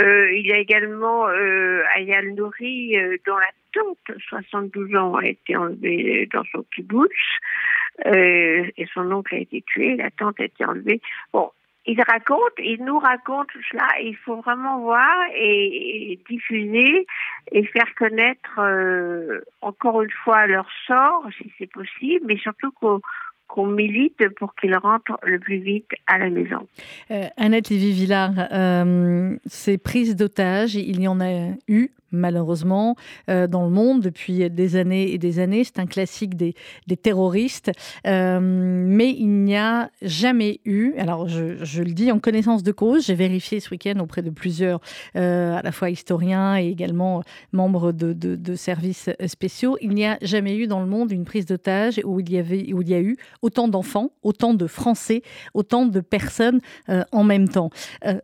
[0.00, 5.56] Euh, il y a également euh, Ayal Nouri, dont la tante, 72 ans, a été
[5.56, 7.10] enlevée dans son kibbutz.
[8.06, 11.00] et son oncle a été tué, la tante a été enlevée.
[11.32, 11.50] Bon,
[11.88, 13.88] ils racontent, ils nous racontent tout cela.
[14.02, 17.06] il faut vraiment voir et, diffuser
[17.50, 23.66] et faire connaître euh, encore une fois leur sort, si c'est possible, mais surtout qu'on
[23.66, 26.68] milite pour qu'ils rentrent le plus vite à la maison.
[27.10, 32.96] Euh, Annette Lévy-Villard, euh, ces prises d'otages, il y en a eu malheureusement,
[33.28, 35.64] euh, dans le monde depuis des années et des années.
[35.64, 36.54] C'est un classique des,
[37.02, 37.70] terroristes.
[38.06, 43.06] Euh, mais il n'y a jamais eu, alors je, le dis en connaissance de cause,
[43.06, 44.80] j'ai vérifié ce week-end auprès de plusieurs,
[45.16, 50.56] euh, à la fois historiens et également membres de, services spéciaux, il n'y a jamais
[50.56, 54.10] eu dans le monde une prise d'otage où, où il y a eu autant d'enfants,
[54.22, 55.22] autant de Français,
[55.54, 56.60] autant de personnes
[57.12, 57.70] en même temps.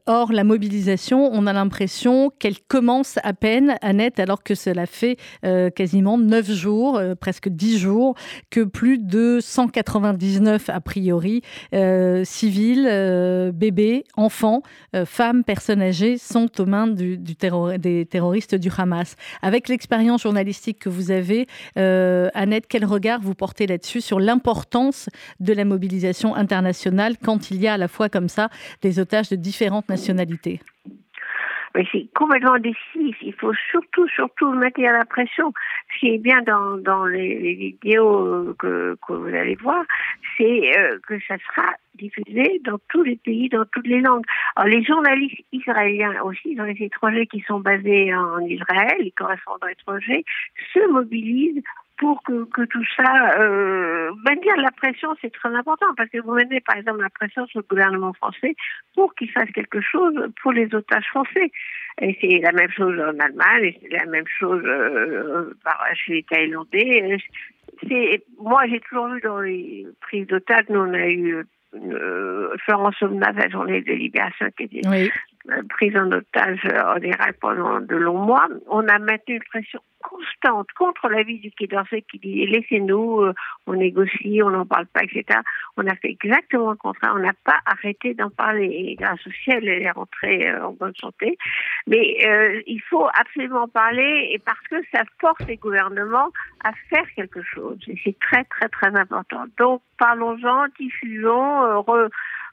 [0.06, 5.16] or, la mobilisation, on a l'impression qu'elle commence à peine Annette, alors que cela fait
[5.44, 8.14] euh, quasiment 9 jours, euh, presque 10 jours,
[8.50, 11.42] que plus de 199, a priori,
[11.74, 12.84] euh, civils,
[13.54, 14.62] bébés, enfants,
[15.04, 19.16] femmes, personnes âgées sont aux mains des terroristes du Hamas.
[19.42, 25.08] Avec l'expérience journalistique que vous avez, Annette, quel regard vous portez là-dessus sur l'importance
[25.40, 28.48] de la mobilisation internationale quand il y a à la fois comme ça
[28.82, 30.60] des otages de différentes nationalités?
[31.74, 33.16] Mais c'est complètement décisif.
[33.20, 35.52] Il faut surtout, surtout maintenir la pression.
[35.92, 39.84] Ce qui est bien dans, dans les, vidéos que, que, vous allez voir,
[40.36, 44.24] c'est euh, que ça sera diffusé dans tous les pays, dans toutes les langues.
[44.56, 49.66] Alors, les journalistes israéliens aussi, dans les étrangers qui sont basés en Israël, les correspondants
[49.66, 50.24] étrangers,
[50.72, 51.62] se mobilisent
[51.96, 56.32] pour que, que tout ça, euh, maintenir la pression, c'est très important parce que vous
[56.32, 58.54] menez par exemple la pression sur le gouvernement français
[58.94, 61.50] pour qu'il fasse quelque chose pour les otages français.
[62.00, 65.54] Et c'est la même chose en Allemagne, et c'est la même chose euh,
[65.94, 67.18] chez les Thaïlandais.
[67.88, 73.00] C'est, moi, j'ai toujours vu dans les prises d'otages, nous on a eu euh, Florence
[73.02, 75.10] Omna, la journée de libération qui était oui.
[75.68, 78.48] Prise en otage en Irak pendant de longs mois.
[78.68, 83.34] On a maintenu une pression constante contre l'avis du Quai d'Orsay qui dit laissez-nous, euh,
[83.66, 85.40] on négocie, on n'en parle pas, etc.
[85.76, 87.12] On a fait exactement le contraire.
[87.14, 88.66] On n'a pas arrêté d'en parler.
[88.66, 91.38] Et grâce au ciel, elle est rentrée euh, en bonne santé.
[91.86, 96.30] Mais euh, il faut absolument parler et parce que ça force les gouvernements
[96.62, 97.78] à faire quelque chose.
[97.88, 99.44] Et c'est très, très, très important.
[99.58, 101.82] Donc, parlons-en, diffusons,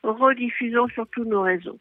[0.03, 1.79] rediffusons sur tous nos réseaux.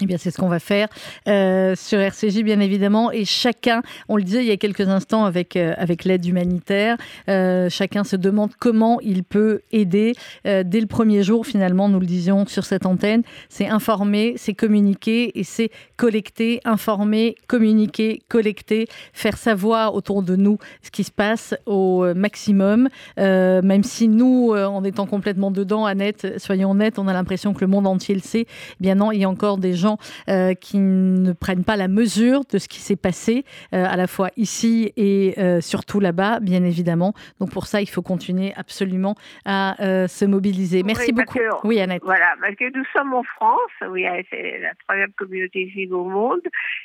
[0.00, 0.88] Eh bien, c'est ce qu'on va faire
[1.26, 3.10] euh, sur RCJ, bien évidemment.
[3.10, 6.96] Et chacun, on le disait il y a quelques instants avec, euh, avec l'aide humanitaire,
[7.28, 10.14] euh, chacun se demande comment il peut aider.
[10.44, 15.38] dès le premier jour, finalement, nous le disions sur cette antenne, c'est informer, c'est communiquer
[15.38, 21.54] et c'est collecter, informer, communiquer, collecter, faire savoir autour de nous ce qui se passe
[21.66, 22.88] au maximum.
[23.16, 27.66] même si nous, en étant complètement dedans, Annette, soyons honnêtes, on a l'impression que le
[27.66, 28.46] monde entier le sait.
[28.80, 29.87] Bien non, il y a encore des gens
[30.28, 34.06] euh, qui ne prennent pas la mesure de ce qui s'est passé, euh, à la
[34.06, 37.14] fois ici et euh, surtout là-bas, bien évidemment.
[37.40, 39.76] Donc pour ça, il faut continuer absolument à
[40.08, 40.82] se mobiliser.
[40.82, 41.38] Merci beaucoup.
[41.64, 42.02] oui, Annette.
[42.04, 46.40] Voilà, parce que nous sommes en France, oui, c'est la troisième communauté juive au monde,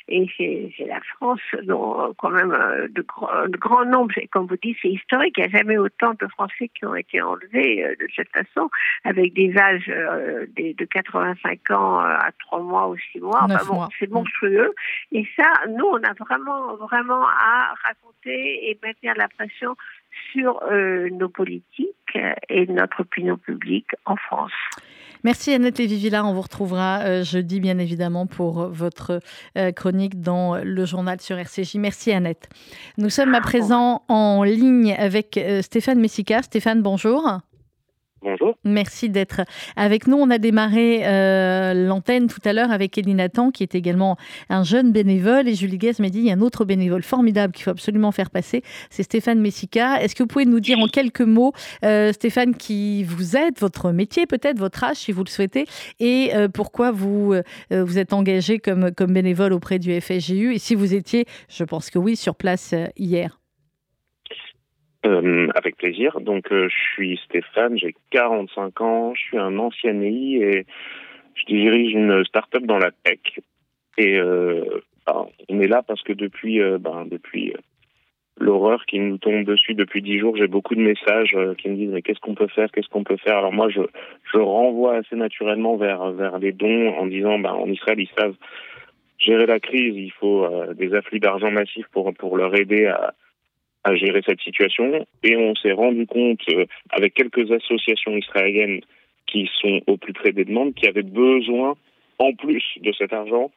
[0.08, 2.54] et c'est la France dont quand même
[2.90, 6.14] de, grand, de grand nombre, comme vous dites, c'est historique, il n'y a jamais autant
[6.20, 8.70] de Français qui ont été enlevés de cette façon,
[9.04, 13.46] avec des âges de 85 ans à 3 mois six mois.
[13.98, 14.74] c'est monstrueux.
[15.12, 19.76] Et ça, nous, on a vraiment, vraiment à raconter et maintenir la pression
[20.32, 24.52] sur euh, nos politiques et notre opinion publique en France.
[25.24, 26.26] Merci Annette Lévy-Villard.
[26.26, 29.20] On vous retrouvera euh, jeudi, bien évidemment, pour votre
[29.56, 31.76] euh, chronique dans le journal sur RCJ.
[31.76, 32.48] Merci Annette.
[32.98, 36.42] Nous sommes à présent en ligne avec Stéphane Messica.
[36.42, 37.40] Stéphane, bonjour.
[38.24, 38.56] Bonjour.
[38.64, 39.42] Merci d'être
[39.76, 40.16] avec nous.
[40.16, 44.16] On a démarré euh, l'antenne tout à l'heure avec Elie Nathan, qui est également
[44.48, 45.46] un jeune bénévole.
[45.46, 48.12] Et Julie Guez m'a dit il y a un autre bénévole formidable qu'il faut absolument
[48.12, 48.62] faire passer.
[48.88, 50.00] C'est Stéphane Messica.
[50.00, 51.52] Est-ce que vous pouvez nous dire en quelques mots,
[51.84, 55.66] euh, Stéphane, qui vous êtes, votre métier peut-être, votre âge si vous le souhaitez,
[56.00, 57.34] et euh, pourquoi vous
[57.70, 61.90] vous êtes engagé comme, comme bénévole auprès du FSJU Et si vous étiez, je pense
[61.90, 63.38] que oui, sur place hier
[65.06, 66.18] euh, avec plaisir.
[66.20, 70.66] Donc, euh, je suis Stéphane, j'ai 45 ans, je suis un ancien EI et
[71.34, 73.18] je dirige une start-up dans la tech.
[73.98, 74.64] Et euh,
[75.06, 77.52] ben, on est là parce que depuis, ben, depuis
[78.40, 81.90] l'horreur qui nous tombe dessus depuis dix jours, j'ai beaucoup de messages qui me disent
[81.92, 83.36] mais qu'est-ce qu'on peut faire, qu'est-ce qu'on peut faire?
[83.36, 83.82] Alors moi, je,
[84.32, 88.36] je renvoie assez naturellement vers vers les dons en disant ben en Israël ils savent
[89.18, 93.14] gérer la crise, il faut des afflux d'argent massifs pour pour leur aider à
[93.84, 95.06] à gérer cette situation.
[95.22, 98.80] Et on s'est rendu compte, euh, avec quelques associations israéliennes
[99.26, 101.74] qui sont au plus près des demandes, qui avaient besoin,
[102.18, 103.50] en plus de cet argent,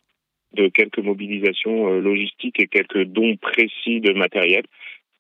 [0.53, 4.63] de quelques mobilisations euh, logistiques et quelques dons précis de matériel.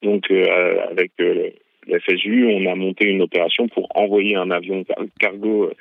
[0.03, 1.11] Donc, euh, avec
[1.87, 4.85] la FSU, on a monté une opération pour envoyer un avion
[5.19, 5.71] cargo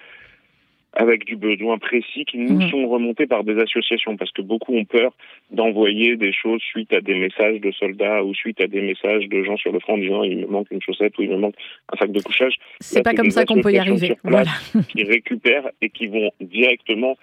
[0.97, 2.71] avec du besoin précis qui nous mhm.
[2.71, 5.13] sont remontés par des associations parce que beaucoup ont peur
[5.51, 9.45] d'envoyer des choses suite à des messages de soldats ou suite à des messages de
[9.45, 11.55] gens sur le front en disant il me manque une chaussette ou il me manque
[11.93, 12.55] un sac de couchage.
[12.81, 14.17] C'est pas comme ça qu'on peut y arriver.
[14.25, 14.53] Voilà.
[14.89, 17.17] qui récupèrent et qui vont directement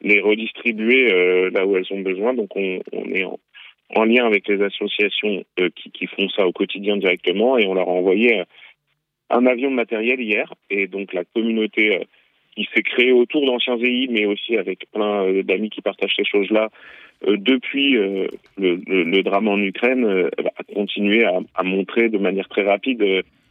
[0.00, 2.32] les redistribuer euh, là où elles ont besoin.
[2.32, 2.80] Donc on,
[3.12, 3.26] est
[3.94, 7.74] en, lien avec les associations euh, qui, qui, font ça au quotidien directement et on
[7.74, 8.44] leur a envoyé euh,
[9.28, 12.00] un avion de matériel hier et donc la communauté
[12.58, 16.24] il s'est créé autour d'Anciens EI, mais aussi avec plein euh, d'amis qui partagent ces
[16.24, 16.68] choses-là.
[17.26, 18.26] Euh, depuis euh,
[18.58, 23.02] le, drame en Ukraine, a continué à, montrer de manière très rapide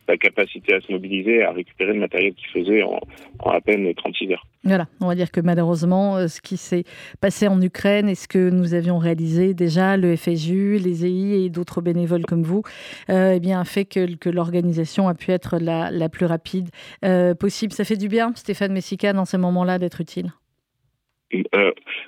[0.07, 2.99] la capacité à se mobiliser, à récupérer le matériel qu'il faisait en,
[3.45, 4.45] à peine 36 heures.
[4.63, 6.83] Voilà, on va dire que malheureusement, euh, ce qui s'est
[7.21, 11.49] passé en Ukraine et ce que nous avions réalisé déjà, le FSU, les EI et
[11.49, 12.63] d'autres bénévoles comme vous,
[13.09, 16.69] euh, eh bien, a fait que, que l'organisation a pu être la, la plus rapide
[17.05, 17.71] euh, possible.
[17.71, 20.31] Ça fait du bien, Stéphane Messica, dans ces moments-là, d'être utile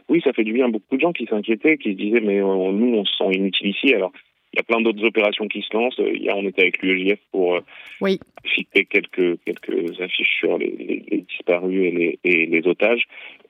[0.08, 0.70] oui, ça fait du bien.
[0.70, 3.94] Beaucoup de gens qui s'inquiétaient, qui se disaient, mais nous, on se sent inutile ici.
[3.94, 4.14] Alors,
[4.54, 6.00] il y a plein d'autres opérations qui se lancent.
[6.00, 7.62] Hier, on était avec l'UEJF pour euh,
[8.02, 8.20] oui.
[8.74, 13.04] quelques, quelques affiches sur les, disparus et les, et les otages.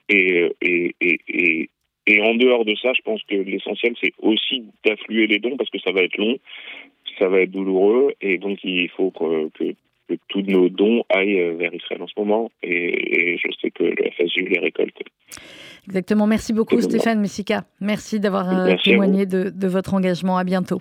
[0.08, 1.70] Et, et, et,
[2.06, 5.70] et, en dehors de ça, je pense que l'essentiel, c'est aussi d'affluer les dons parce
[5.70, 6.38] que ça va être long,
[7.18, 8.12] ça va être douloureux.
[8.20, 9.74] Et donc, il faut que, que,
[10.28, 12.50] tous nos dons aillent vers Israël en ce moment.
[12.62, 14.96] Et, je sais que le FSU les récolte.
[15.86, 16.26] Exactement.
[16.26, 17.64] Merci beaucoup, Stéphane Messica.
[17.80, 20.36] Merci d'avoir euh, témoigné de, de, votre engagement.
[20.36, 20.80] À bientôt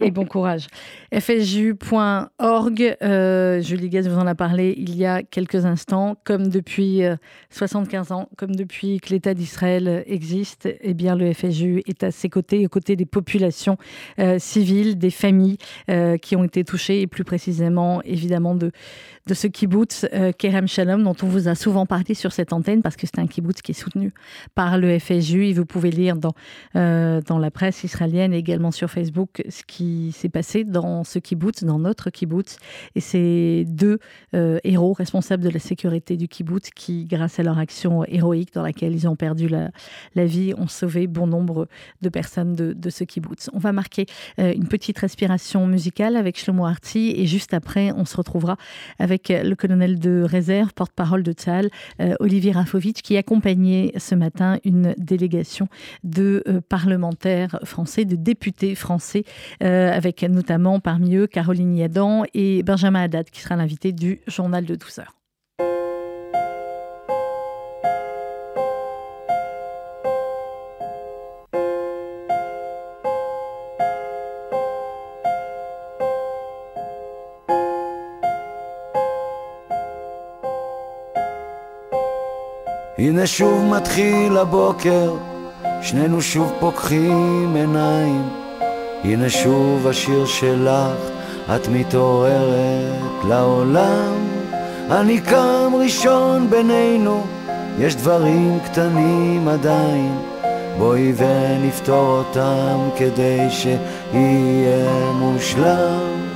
[0.00, 0.66] et bon courage.
[1.12, 6.16] FSJU.org, euh, Julie Guez vous en a parlé il y a quelques instants.
[6.24, 7.02] Comme depuis
[7.50, 12.10] 75 euh, ans, comme depuis que l'État d'Israël existe, eh bien, le FSJU est à
[12.10, 13.76] ses côtés, aux côtés des populations
[14.18, 15.58] euh, civiles, des familles
[16.22, 18.72] qui ont été touchées, et plus précisément, évidemment, de,
[19.28, 20.06] de ce kibbutz
[20.38, 23.26] Kerem Shalom, dont on vous a souvent parlé sur cette antenne, parce que c'est un
[23.26, 24.12] kibbutz qui est soutenu
[24.54, 25.46] par le FSJU.
[25.46, 26.32] Et vous pouvez lire dans,
[26.74, 31.64] dans la presse israélienne et également sur Facebook ce qui s'est passé dans ce kibbutz,
[31.64, 32.56] dans notre kibbutz.
[32.94, 33.98] Et ces deux
[34.34, 38.62] euh, héros responsables de la sécurité du kibbutz qui, grâce à leur action héroïque dans
[38.62, 39.70] laquelle ils ont perdu la,
[40.14, 41.68] la vie, ont sauvé bon nombre
[42.02, 43.50] de personnes de, de ce kibbutz.
[43.52, 44.06] On va marquer
[44.38, 48.56] euh, une petite respiration musicale avec Shlomo Arti et juste après, on se retrouvera
[48.98, 54.58] avec le colonel de réserve, porte-parole de Tzal, euh, Olivier Rafovitch, qui accompagnait ce matin
[54.64, 55.68] une délégation
[56.04, 59.24] de parlementaires français, de députés français
[59.62, 64.64] euh, avec notamment parmi eux Caroline Yadan et Benjamin Haddad, qui sera l'invité du journal
[64.64, 65.17] de 12 heures.
[82.98, 85.14] הנה שוב מתחיל הבוקר,
[85.82, 88.28] שנינו שוב פוקחים עיניים
[89.04, 91.10] הנה שוב השיר שלך,
[91.54, 94.14] את מתעוררת לעולם.
[94.90, 97.26] אני קם ראשון בינינו,
[97.78, 100.18] יש דברים קטנים עדיין.
[100.78, 106.28] בואי ונפתור אותם כדי שיהיה מושלם.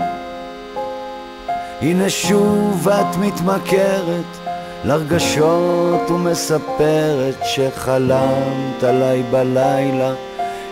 [1.80, 4.51] הנה שוב את מתמכרת
[4.84, 10.12] לרגשות ומספרת שחלמת עליי בלילה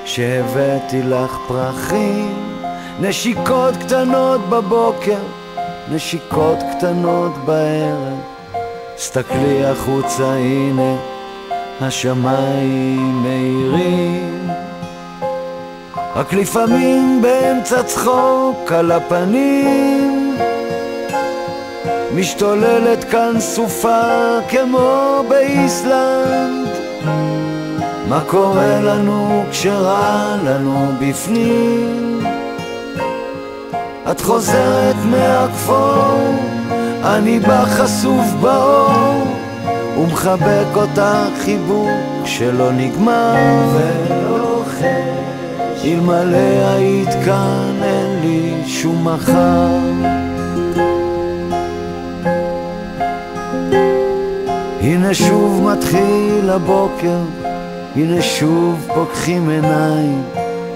[0.04, 2.34] שהבאתי לך פרחים,
[3.00, 5.18] נשיקות קטנות בבוקר,
[5.90, 8.18] נשיקות קטנות בערב,
[8.98, 10.96] סתכלי החוצה, הנה
[11.80, 14.48] השמיים מאירים.
[16.16, 20.09] רק לפעמים באמצע צחוק על הפנים
[22.14, 26.68] משתוללת כאן סופה כמו באיסלנד.
[28.08, 32.20] מה קורה לנו כשרע לנו בפנים?
[34.10, 36.34] את חוזרת מהכפור,
[37.04, 39.24] אני בא חשוף באור
[39.98, 41.90] ומחבק אותך חיבוק
[42.24, 43.34] שלא נגמר.
[43.72, 50.19] ולא חש אלמלא היית כאן אין לי שום מחר
[54.80, 57.18] הנה שוב מתחיל הבוקר
[57.96, 60.22] הנה שוב פוקחים עיניים,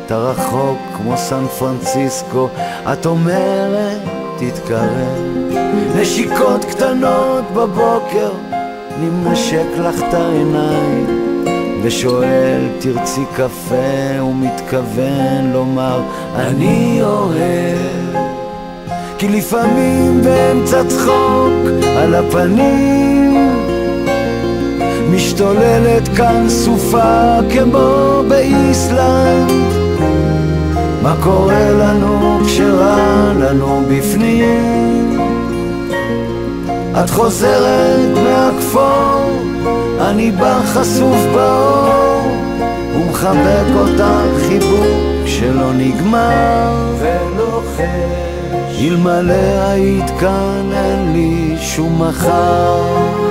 [0.07, 2.49] אתה רחוק כמו סן פרנסיסקו,
[2.93, 4.01] את אומרת
[4.38, 5.55] תתקרב.
[5.97, 8.31] נשיקות קטנות בבוקר,
[8.97, 11.07] אני מנשק לך את העיניים,
[11.83, 16.03] ושואל תרצי קפה, ומתכוון לומר
[16.37, 18.17] אני אוהב.
[19.19, 21.53] כי לפעמים באמצע צחוק
[21.97, 23.13] על הפנים
[25.14, 29.50] משתוללת כאן סופה כמו באיסלנד.
[31.03, 35.20] מה קורה לנו כשרע לנו בפנים?
[37.00, 39.42] את חוזרת מהכפור,
[40.00, 42.37] אני בא חשוף באור
[42.96, 46.94] ומחבק אותך חיבוק שלא נגמר.
[46.98, 48.35] ולוחש
[48.81, 53.24] אלמלא היית כאן אין לי שום מחר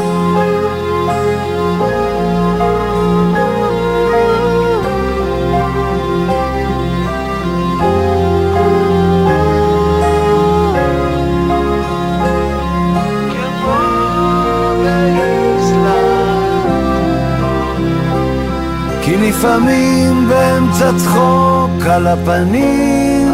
[19.43, 23.33] לפעמים באמצע צחוק על הפנים.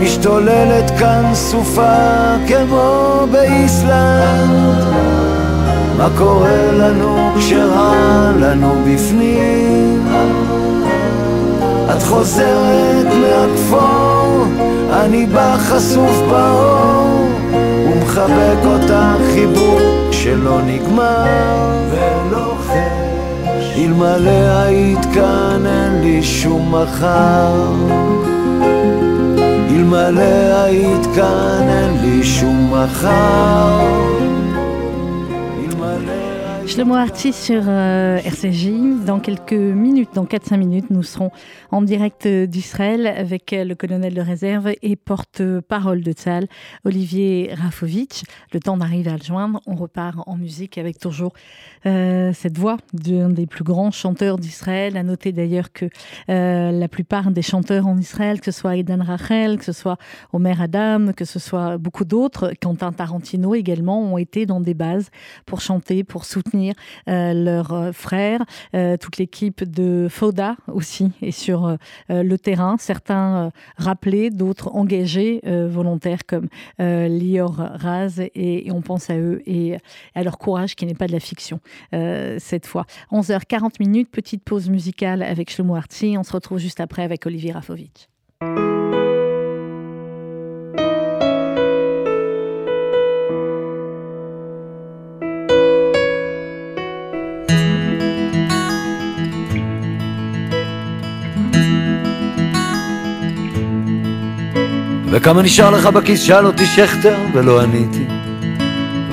[0.00, 4.84] משתוללת כאן סופה כמו באיסלנד.
[5.98, 10.08] מה קורה לנו כשרע לנו בפנים?
[11.90, 14.44] את חוזרת מהכפור,
[14.92, 17.28] אני בא חשוף באור
[17.88, 21.24] ומחבק אותך חיבוק שלא נגמר
[21.90, 23.15] ולוחם
[23.77, 27.73] אלמלא היית כאן אין לי שום מחר
[29.69, 34.11] אלמלא היית כאן אין לי שום מחר
[36.71, 39.03] Shlomo Arti sur euh, RCJ.
[39.05, 41.29] Dans quelques minutes, dans 4-5 minutes, nous serons
[41.69, 46.47] en direct d'Israël avec le colonel de réserve et porte-parole de Tzal,
[46.85, 48.23] Olivier Rafovitch.
[48.53, 49.59] Le temps d'arriver à le joindre.
[49.67, 51.33] On repart en musique avec toujours
[51.86, 54.96] euh, cette voix d'un des plus grands chanteurs d'Israël.
[54.96, 55.86] À noter d'ailleurs que
[56.28, 59.96] euh, la plupart des chanteurs en Israël, que ce soit Aidan Rachel, que ce soit
[60.32, 65.10] Omer Adam, que ce soit beaucoup d'autres, Quentin Tarantino également, ont été dans des bases
[65.44, 66.74] pour chanter, pour soutenir
[67.08, 68.44] euh, leurs frères.
[69.00, 71.76] toute l'équipe de Foda aussi est sur
[72.08, 72.76] le terrain.
[72.78, 79.76] Certains rappelés, d'autres engagés volontaires comme Lior Raz et, on pense à eux et
[80.14, 81.60] à leur courage qui n'est pas de la fiction.
[81.93, 82.85] Euh, cette fois.
[83.11, 86.15] 11h40 minutes, petite pause musicale avec Shlomo Artsi.
[86.17, 88.07] On se retrouve juste après avec Olivier Rafovitch.
[105.11, 106.21] וכמה נשאר לך בכיס?
[106.21, 108.24] שאל אותי שכטר ולא עניתי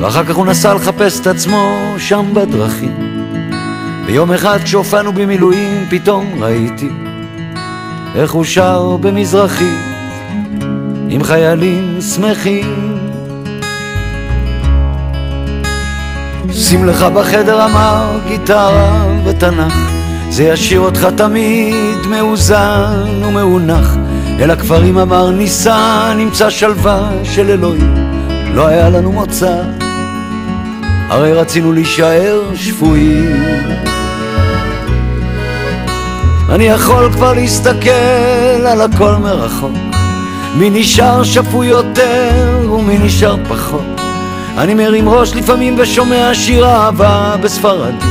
[0.04, 2.96] ואחר כך הוא נסע לחפש את עצמו שם בדרכים.
[4.06, 6.90] ויום אחד כשהופענו במילואים פתאום ראיתי
[8.16, 9.76] איך הוא שר במזרחי
[11.10, 12.98] עם חיילים שמחים.
[16.52, 19.74] שים לך בחדר אמר גיטרה ותנ"ך
[20.30, 23.96] זה ישאיר אותך תמיד מאוזן ומאונח
[24.40, 27.94] אל הכפרים אמר ניסה נמצא שלווה של אלוהים
[28.54, 29.83] לא היה לנו מוצא
[31.14, 33.42] הרי רצינו להישאר שפויים.
[36.50, 39.72] אני יכול כבר להסתכל על הכל מרחוק,
[40.56, 44.02] מי נשאר שפוי יותר ומי נשאר פחות.
[44.58, 48.04] אני מרים ראש לפעמים ושומע שיר אהבה בספרדית,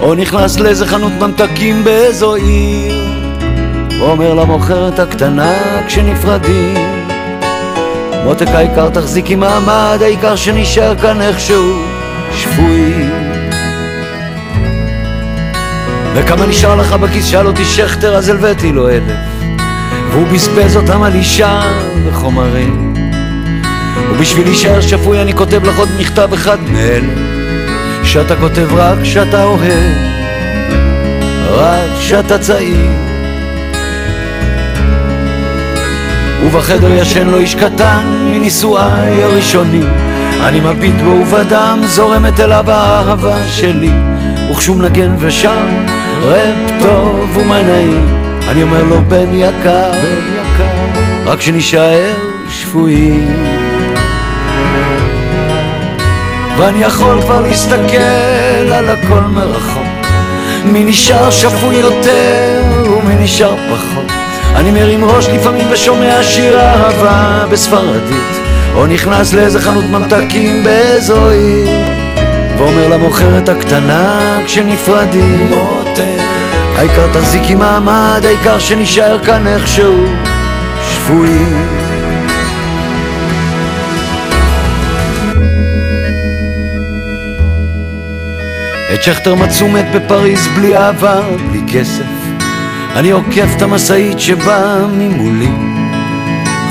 [0.00, 2.94] או נכנס לאיזה חנות ממתקים באיזו עיר,
[4.00, 5.52] ואומר למוכרת הקטנה
[5.86, 6.76] כשנפרדים,
[8.24, 11.97] מותק העיקר תחזיקי מעמד, העיקר שנשאר כאן איכשהו
[12.32, 12.94] שפוי.
[16.14, 17.26] וכמה נשאר לך בכיס?
[17.26, 19.18] שאל אותי שכטר, אז הלוויתי לו אלף.
[20.10, 21.60] והוא בזבז אותם על אישה
[22.04, 22.94] וחומרים.
[24.10, 27.12] ובשביל להישאר שפוי אני כותב לך עוד מכתב אחד מאלה
[28.04, 29.94] שאתה כותב רק כשאתה אוהב,
[31.50, 32.90] רק כשאתה צעיר.
[36.46, 40.07] ובחדר ישן לו איש קטן מנישואיי הראשונים
[40.44, 43.92] אני מביט בו ובדם זורמת אליו האהבה שלי.
[44.50, 45.84] וכשהוא מנגן ושם
[46.22, 48.18] רפ טוב ומה נעים
[48.48, 52.14] אני אומר לו בן יקר, בן יקר רק שנישאר
[52.50, 53.58] שפויים.
[56.58, 60.06] ואני יכול כבר להסתכל על הכל מרחוק.
[60.64, 64.12] מי נשאר שפוי יותר ומי נשאר פחות?
[64.56, 68.37] אני מרים ראש לפעמים ושומע שיר אהבה בספרדית
[68.78, 71.68] או נכנס לאיזה חנות ממתקים באיזו עיר
[72.58, 75.50] ואומר למוכרת הקטנה כשנפרדים
[76.76, 80.04] העיקר תחזיקי מעמד, העיקר שנשאר כאן איכשהו
[80.90, 81.68] שפויים.
[88.94, 91.20] את שכטר מצאו מת בפריז בלי אהבה,
[91.50, 92.02] בלי כסף.
[92.96, 95.67] אני עוקף את המשאית שבאה ממולי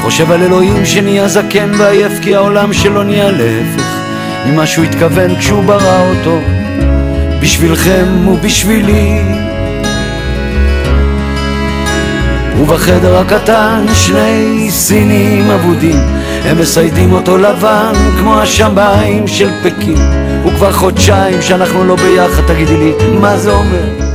[0.08, 3.98] חושב על אלוהים שנהיה זקן ועייף כי העולם שלו נהיה להפך.
[4.46, 6.40] ממה שהוא התכוון כשהוא ברא אותו
[7.42, 9.22] בשבילכם ובשבילי.
[12.60, 16.00] ובחדר הקטן שני סינים אבודים
[16.46, 19.98] הם מסיידים אותו לבן כמו השמיים של פקין
[20.46, 24.07] וכבר חודשיים שאנחנו לא ביחד תגידי לי מה זה אומר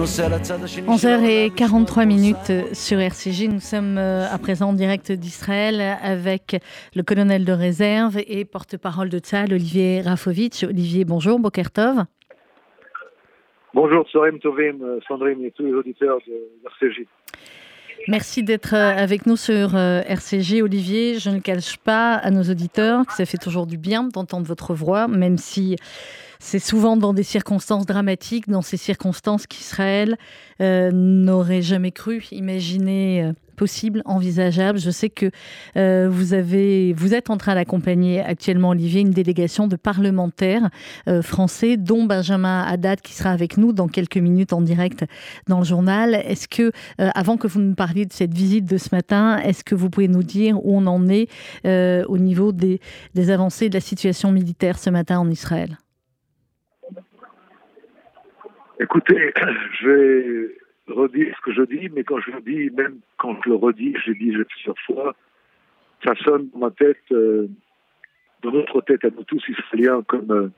[0.00, 3.48] 11h43 minutes sur RCG.
[3.48, 6.56] Nous sommes euh, à présent en direct d'Israël avec
[6.94, 10.64] le colonel de réserve et porte-parole de Tzal, Olivier Rafovitch.
[10.64, 12.06] Olivier, bonjour, Bokertov.
[13.74, 17.02] Bonjour, Sorem Tovim, Sandrine et tous les auditeurs de RCJ.
[18.08, 21.18] Merci d'être euh, avec nous sur euh, RCG, Olivier.
[21.18, 24.72] Je ne cache pas à nos auditeurs que ça fait toujours du bien d'entendre votre
[24.72, 25.76] voix, même si
[26.40, 30.16] c'est souvent dans des circonstances dramatiques, dans ces circonstances qu'Israël
[30.60, 34.78] euh, n'aurait jamais cru imaginer euh, possible, envisageable.
[34.78, 35.30] Je sais que
[35.76, 40.70] euh, vous, avez, vous êtes en train d'accompagner actuellement, Olivier, une délégation de parlementaires
[41.20, 45.04] français, dont Benjamin Haddad, qui sera avec nous dans quelques minutes en direct
[45.46, 46.14] dans le journal.
[46.14, 49.74] Est-ce que, avant que vous nous parliez de cette visite de ce matin, est-ce que
[49.74, 51.28] vous pouvez nous dire où on en est
[51.64, 52.80] au niveau des,
[53.14, 55.76] des avancées de la situation militaire ce matin en Israël?
[58.80, 59.30] Écoutez,
[59.80, 60.56] je vais
[60.88, 63.94] redire ce que je dis, mais quand je le dis, même quand je le redis,
[64.06, 65.14] je dis plusieurs fois,
[66.02, 67.46] ça sonne dans ma tête, euh,
[68.42, 70.48] dans notre tête à nous tous israéliens, comme euh,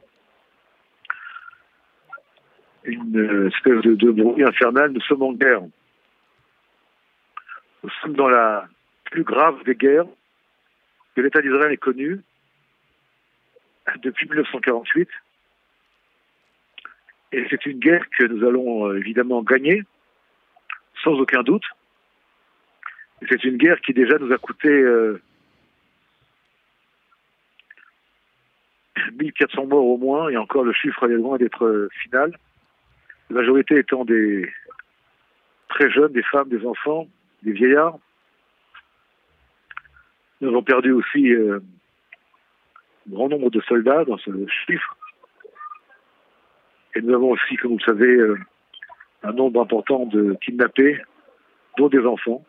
[2.84, 4.92] une euh, espèce de, de, bruit infernal.
[4.92, 5.62] Nous sommes en guerre.
[7.82, 8.68] Nous sommes dans la
[9.10, 10.06] plus grave des guerres
[11.16, 12.20] que l'État d'Israël ait connue
[14.00, 15.08] depuis 1948.
[17.32, 19.82] Et c'est une guerre que nous allons euh, évidemment gagner,
[21.02, 21.64] sans aucun doute.
[23.28, 25.20] C'est une guerre qui déjà nous a coûté euh,
[29.18, 32.36] 1400 morts au moins, et encore le chiffre est loin d'être euh, final.
[33.30, 34.50] La majorité étant des
[35.68, 37.08] très jeunes, des femmes, des enfants,
[37.42, 37.98] des vieillards.
[40.40, 41.60] Nous avons perdu aussi euh,
[43.08, 44.30] un grand nombre de soldats dans ce
[44.66, 44.96] chiffre.
[46.94, 48.38] Et nous avons aussi, comme vous le savez, euh,
[49.22, 51.00] un nombre important de kidnappés,
[51.78, 52.44] dont des enfants,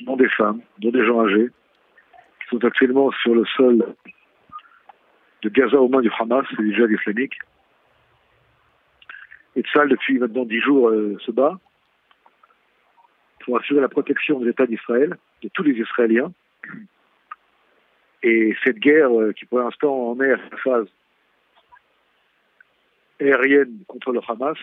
[0.00, 1.48] dont des femmes, dont des gens âgés,
[2.40, 3.94] qui sont actuellement sur le sol
[5.42, 7.38] de Gaza aux mains du Hamas et du djihad islamique.
[9.56, 11.58] Et Tzal, depuis maintenant dix jours, euh, se bat
[13.44, 16.32] pour assurer la protection de l'État d'Israël, de tous les Israéliens.
[18.22, 20.86] Et cette guerre, euh, qui pour l'instant en est à sa phase
[23.20, 24.58] aérienne contre le Hamas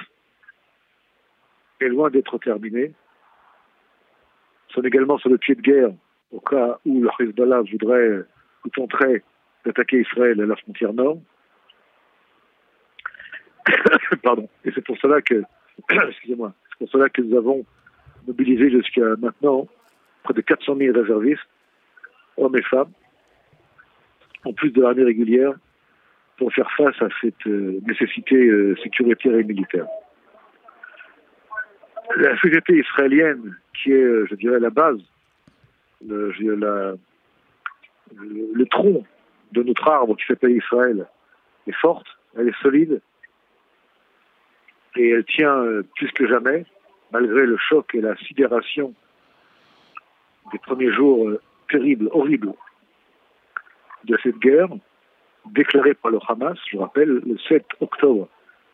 [1.80, 2.94] est loin d'être terminée.
[4.70, 5.92] Sont également sur le pied de guerre
[6.32, 8.24] au cas où le Hezbollah voudrait
[8.66, 9.24] ou tenterait
[9.66, 11.20] d'attaquer Israël à la frontière nord.
[14.24, 14.50] Pardon.
[14.66, 15.44] Et c'est pour cela que,
[16.10, 17.66] excusez-moi, c'est pour cela que nous avons
[18.26, 19.68] mobilisé jusqu'à maintenant
[20.24, 21.48] près de 400 000 réservistes,
[22.36, 22.92] hommes et femmes,
[24.44, 25.54] en plus de l'armée régulière,
[26.38, 29.88] pour faire face à cette euh, nécessité euh, sécuritaire et militaire.
[32.16, 35.00] La société israélienne, qui est, euh, je dirais, la base,
[36.08, 36.32] le,
[38.54, 39.04] le, tronc
[39.52, 41.08] de notre arbre qui s'appelle Israël
[41.66, 42.06] est forte,
[42.38, 43.02] elle est solide,
[44.96, 45.64] et elle tient
[45.96, 46.66] plus que jamais,
[47.12, 48.94] malgré le choc et la sidération
[50.52, 51.32] des premiers jours
[51.70, 52.54] terribles, horribles
[54.06, 54.70] de cette guerre,
[55.54, 58.28] déclarée par le Hamas, je rappelle, le 7 octobre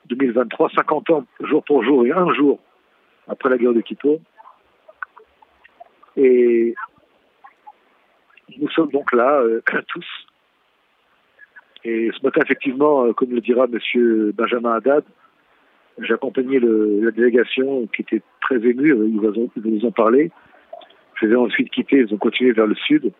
[0.07, 2.59] 2023, 50 ans jour pour jour et un jour
[3.27, 4.19] après la guerre de Kippour.
[6.17, 6.75] Et
[8.59, 10.05] nous sommes donc là, euh, tous.
[11.85, 14.31] Et ce matin, effectivement, euh, comme le dira M.
[14.31, 15.03] Benjamin Haddad,
[16.59, 20.31] le- la délégation qui était très émue, euh, ils vous ont, parlé.
[21.15, 23.11] Je les ai ensuite quittés, ils ont continué vers le sud.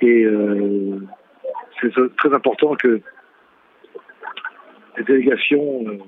[0.00, 0.24] Et
[1.80, 3.00] c'est très important que
[4.96, 5.98] des délégations euh,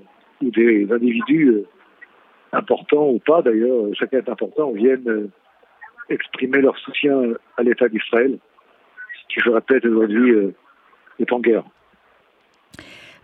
[0.42, 1.66] ou des individus euh,
[2.52, 5.30] importants ou pas d'ailleurs, euh, chacun est important, viennent
[6.08, 8.38] exprimer leur soutien à l'État d'Israël,
[9.28, 10.54] qui, je répète, aujourd'hui euh,
[11.18, 11.64] est en guerre.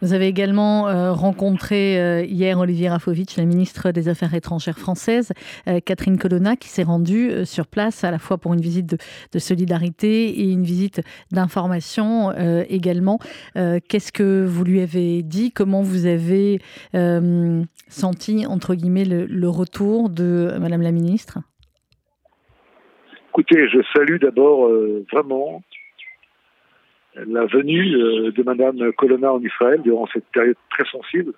[0.00, 5.32] Vous avez également euh, rencontré euh, hier Olivier Rafovitch, la ministre des Affaires étrangères française,
[5.66, 8.86] euh, Catherine Colonna, qui s'est rendue euh, sur place à la fois pour une visite
[8.86, 8.96] de,
[9.32, 13.18] de solidarité et une visite d'information euh, également.
[13.56, 15.50] Euh, Qu'est-ce que vous lui avez dit?
[15.50, 16.60] Comment vous avez
[17.88, 21.38] senti, entre guillemets, le, le retour de Madame la ministre?
[23.30, 25.62] Écoutez, je salue d'abord euh, vraiment
[27.26, 31.32] la venue euh, de Madame Colonna en Israël durant cette période très sensible.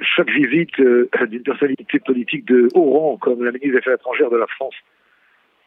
[0.00, 4.30] Chaque visite euh, d'une personnalité politique de haut rang, comme la ministre des Affaires étrangères
[4.30, 4.74] de la France,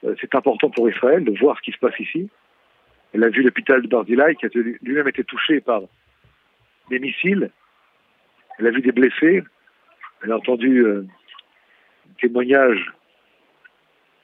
[0.03, 2.29] euh, c'est important pour Israël de voir ce qui se passe ici.
[3.13, 4.49] Elle a vu l'hôpital de Barzilai qui a
[4.81, 5.81] lui-même été touché par
[6.89, 7.51] des missiles.
[8.57, 9.43] Elle a vu des blessés.
[10.23, 10.85] Elle a entendu
[12.05, 12.93] des témoignages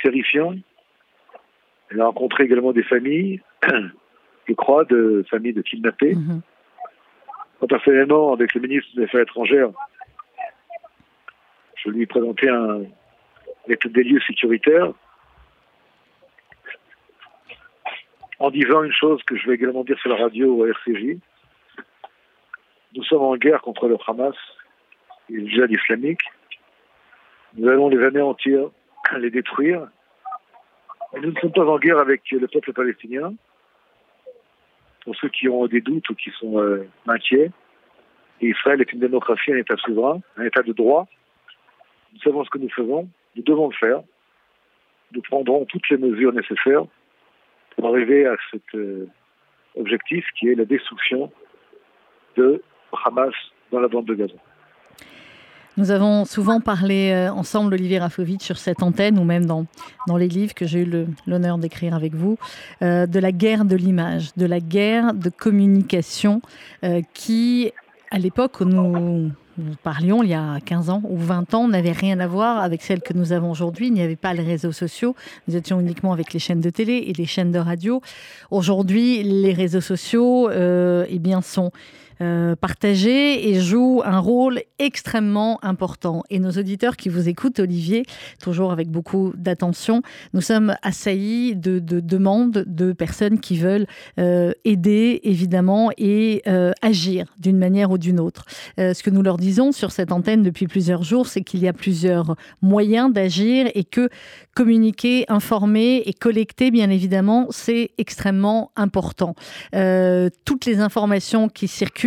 [0.02, 0.56] terrifiants.
[1.90, 3.42] Elle a rencontré également des familles,
[4.48, 6.16] je crois, de familles de kidnappés.
[6.16, 6.42] Mhm.
[7.60, 9.72] Moi, personnellement, avec le ministre des Affaires étrangères,
[11.76, 12.84] je lui ai présenté un
[13.68, 14.94] étude des lieux sécuritaires
[18.40, 21.18] en disant une chose que je vais également dire sur la radio au RCJ.
[22.96, 24.36] Nous sommes en guerre contre le Hamas
[25.30, 26.22] et le djihad islamique.
[27.56, 28.70] Nous allons les anéantir,
[29.18, 29.88] les détruire.
[31.16, 33.34] Et nous ne sommes pas en guerre avec le peuple palestinien.
[35.08, 37.50] Pour ceux qui ont des doutes ou qui sont euh, inquiets,
[38.42, 41.08] et Israël est une démocratie, un État souverain, un État de droit.
[42.12, 44.02] Nous savons ce que nous faisons, nous devons le faire.
[45.14, 46.84] Nous prendrons toutes les mesures nécessaires
[47.78, 49.08] pour arriver à cet euh,
[49.78, 51.32] objectif qui est la destruction
[52.36, 52.62] de
[53.06, 53.34] Hamas
[53.72, 54.36] dans la bande de Gaza.
[55.78, 59.68] Nous avons souvent parlé euh, ensemble, Olivier Rafovitch, sur cette antenne ou même dans,
[60.08, 62.38] dans les livres que j'ai eu l'honneur d'écrire avec vous,
[62.82, 66.42] euh, de la guerre de l'image, de la guerre de communication
[66.84, 67.72] euh, qui,
[68.10, 71.92] à l'époque où nous, nous parlions, il y a 15 ans ou 20 ans, n'avait
[71.92, 73.88] rien à voir avec celle que nous avons aujourd'hui.
[73.88, 75.16] Il n'y avait pas les réseaux sociaux.
[75.48, 78.02] Nous étions uniquement avec les chaînes de télé et les chaînes de radio.
[78.50, 81.72] Aujourd'hui, les réseaux sociaux euh, eh bien, sont
[82.22, 86.24] euh, partagés et jouent un rôle extrêmement important.
[86.30, 88.06] Et nos auditeurs qui vous écoutent, Olivier,
[88.42, 90.02] toujours avec beaucoup d'attention,
[90.34, 93.88] nous sommes assaillis de, de demandes de personnes qui veulent
[94.20, 98.46] euh, aider, évidemment, et euh, agir d'une manière ou d'une autre.
[98.80, 101.68] Euh, ce que nous leur disons sur cette antenne depuis plusieurs jours, c'est qu'il y
[101.68, 104.10] a plusieurs moyens d'agir et que
[104.56, 109.36] communiquer, informer et collecter, bien évidemment, c'est extrêmement important.
[110.46, 112.07] Toutes les informations qui circulent,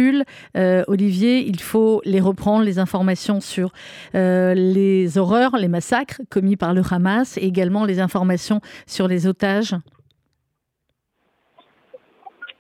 [0.57, 3.73] euh, Olivier, il faut les reprendre, les informations sur
[4.15, 9.27] euh, les horreurs, les massacres commis par le Hamas et également les informations sur les
[9.27, 9.75] otages.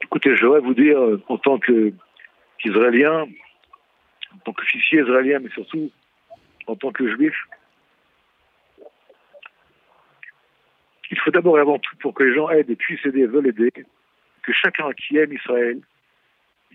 [0.03, 3.27] Écoutez, je voudrais vous dire, euh, en tant qu'Israélien,
[4.35, 5.91] en tant qu'officier israélien, mais surtout
[6.67, 7.35] en tant que juif,
[11.11, 13.49] il faut d'abord et avant tout, pour que les gens aident et puissent aider veulent
[13.49, 13.73] aider,
[14.43, 15.81] que chacun qui aime Israël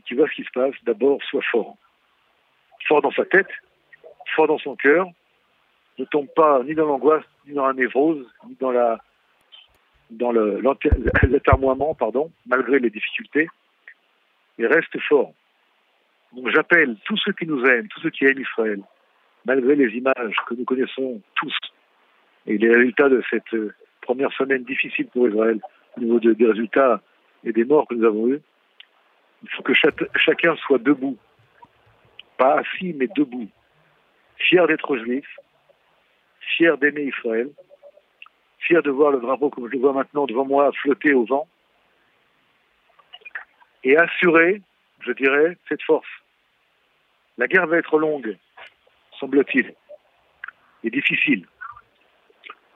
[0.08, 1.76] qui voit ce qui se passe, d'abord soit fort.
[2.88, 3.50] Fort dans sa tête,
[4.36, 5.08] fort dans son cœur,
[5.98, 9.00] ne tombe pas ni dans l'angoisse, ni dans la névrose, ni dans la
[10.12, 10.32] dans
[11.98, 13.50] pardon, malgré les difficultés,
[14.60, 15.34] et reste fort.
[16.34, 18.82] Donc j'appelle tous ceux qui nous aiment, tous ceux qui aiment Israël,
[19.46, 21.58] malgré les images que nous connaissons tous,
[22.46, 25.60] et les résultats de cette euh, première semaine difficile pour Israël,
[25.98, 27.02] au niveau de- des résultats
[27.44, 28.42] et des morts que nous avons eus,
[29.46, 29.74] il faut que
[30.16, 31.18] chacun soit debout,
[32.38, 33.48] pas assis, mais debout,
[34.38, 35.28] fier d'être juif,
[36.58, 37.50] fier d'aimer Israël,
[38.60, 41.48] fier de voir le drapeau comme je le vois maintenant devant moi flotter au vent
[43.84, 44.64] et assurer,
[45.02, 46.08] je dirais, cette force.
[47.38, 48.36] La guerre va être longue,
[49.20, 49.76] semble-t-il,
[50.84, 51.46] et difficile,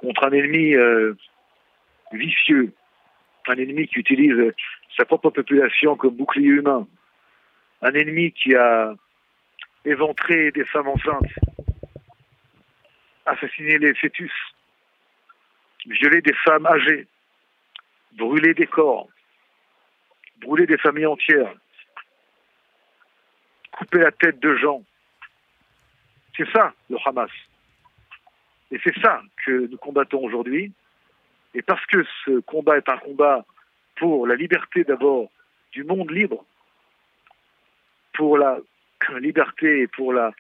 [0.02, 1.16] contre un ennemi euh,
[2.12, 2.74] vicieux,
[3.48, 4.54] un ennemi qui utilise
[4.96, 6.88] sa propre population comme bouclier humain,
[7.82, 8.94] un ennemi qui a
[9.86, 11.34] éventré des femmes enceintes,
[13.26, 14.32] assassiné les fœtus,
[15.86, 17.08] violé des femmes âgées,
[18.14, 19.08] brûlé des corps,
[20.42, 21.54] brûlé des familles entières,
[23.72, 24.84] couper la tête de gens.
[26.36, 27.32] C'est ça le Hamas.
[28.72, 30.72] Et c'est ça que nous combattons aujourd'hui.
[31.54, 33.46] Et parce que ce combat est un combat
[34.00, 35.30] pour la liberté d'abord
[35.72, 36.44] du monde libre,
[38.14, 38.58] pour la
[39.20, 40.32] liberté et pour la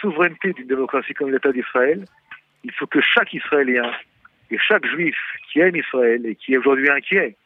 [0.00, 2.04] souveraineté d'une démocratie comme l'État d'Israël,
[2.64, 3.92] il faut que chaque Israélien
[4.50, 5.16] et chaque Juif
[5.48, 7.36] qui aime Israël et qui est aujourd'hui inquiet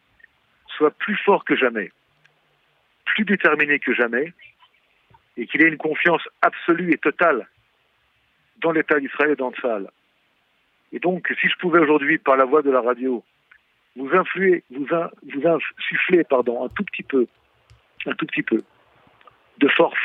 [0.68, 1.90] soit plus fort que jamais,
[3.04, 4.32] plus déterminé que jamais,
[5.36, 7.48] et qu'il ait une confiance absolue et totale
[8.58, 9.88] dans l'État d'Israël et dans Tzal.
[10.92, 13.24] Et donc, si je pouvais aujourd'hui, par la voix de la radio,
[13.98, 17.26] vous influer, vous, vous insuffler, pardon, un tout petit peu,
[18.06, 18.62] un tout petit peu,
[19.58, 19.98] de force,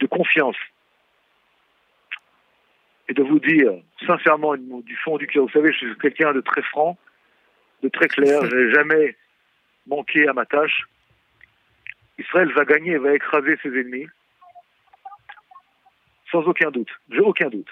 [0.00, 0.56] de confiance,
[3.08, 3.72] et de vous dire
[4.06, 6.96] sincèrement du fond du cœur, vous savez, je suis quelqu'un de très franc,
[7.82, 9.16] de très clair, je n'ai jamais
[9.86, 10.84] manqué à ma tâche.
[12.18, 14.06] Israël va gagner, va écraser ses ennemis,
[16.30, 17.70] sans aucun doute, j'ai aucun doute.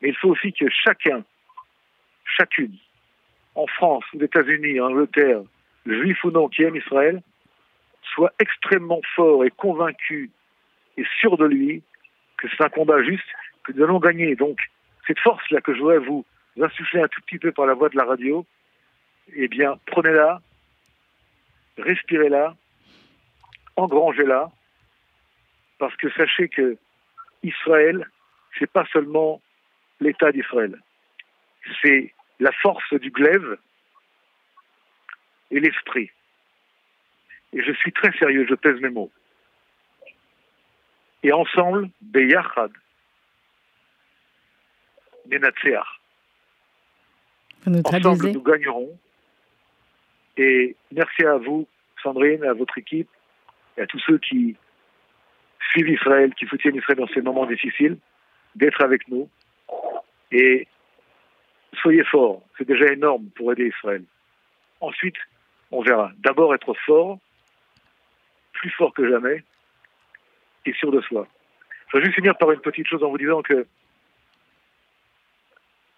[0.00, 1.24] Mais il faut aussi que chacun,
[2.36, 2.76] chacune,
[3.54, 5.42] en France, aux États-Unis, en Angleterre,
[5.86, 7.22] juif ou non, qui aime Israël,
[8.14, 10.30] soit extrêmement fort et convaincu
[10.96, 11.82] et sûr de lui
[12.38, 13.24] que c'est un combat juste,
[13.64, 14.36] que nous allons gagner.
[14.36, 14.58] Donc,
[15.06, 16.24] cette force-là que je voudrais vous
[16.60, 18.44] insuffler un tout petit peu par la voix de la radio,
[19.34, 20.40] eh bien, prenez-la,
[21.78, 22.54] respirez-la,
[23.76, 24.50] engrangez-la,
[25.78, 26.76] parce que sachez que
[27.42, 28.08] Israël,
[28.58, 29.40] c'est pas seulement
[30.00, 30.80] l'État d'Israël,
[31.82, 33.58] c'est la force du glaive
[35.50, 36.10] et l'esprit.
[37.52, 39.10] Et je suis très sérieux, je pèse mes mots.
[41.22, 42.72] Et ensemble, Beyachad,
[45.26, 45.86] Nenatseach.
[47.66, 48.96] Ensemble, nous gagnerons.
[50.36, 51.66] Et merci à vous,
[52.02, 53.08] Sandrine, à votre équipe,
[53.76, 54.56] et à tous ceux qui
[55.70, 57.98] suivent Israël, qui soutiennent Israël dans ces moments difficiles,
[58.54, 59.28] d'être avec nous.
[60.30, 60.68] Et
[61.76, 64.02] soyez forts, c'est déjà énorme pour aider Israël.
[64.80, 65.16] Ensuite,
[65.70, 66.12] on verra.
[66.18, 67.18] D'abord être fort,
[68.52, 69.42] plus fort que jamais,
[70.64, 71.26] et sûr de soi.
[71.88, 73.66] Je vais juste finir par une petite chose en vous disant que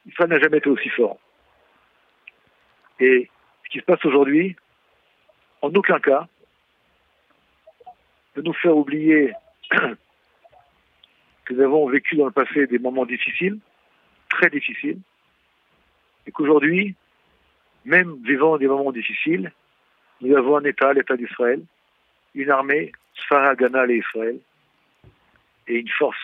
[0.07, 1.19] Israël n'a jamais été aussi fort.
[3.01, 3.31] Et
[3.65, 4.57] ce qui se passe aujourd'hui,
[5.63, 6.29] en aucun cas,
[8.37, 9.33] de nous faire oublier
[9.71, 13.59] que nous avons vécu dans le passé des moments difficiles,
[14.29, 14.99] très difficiles,
[16.29, 16.95] et qu'aujourd'hui,
[17.87, 19.51] même vivant des moments difficiles,
[20.21, 21.63] nous avons un État, l'État d'Israël,
[22.35, 24.39] une armée, Sfara, Ganal et Israël,
[25.69, 26.19] et une force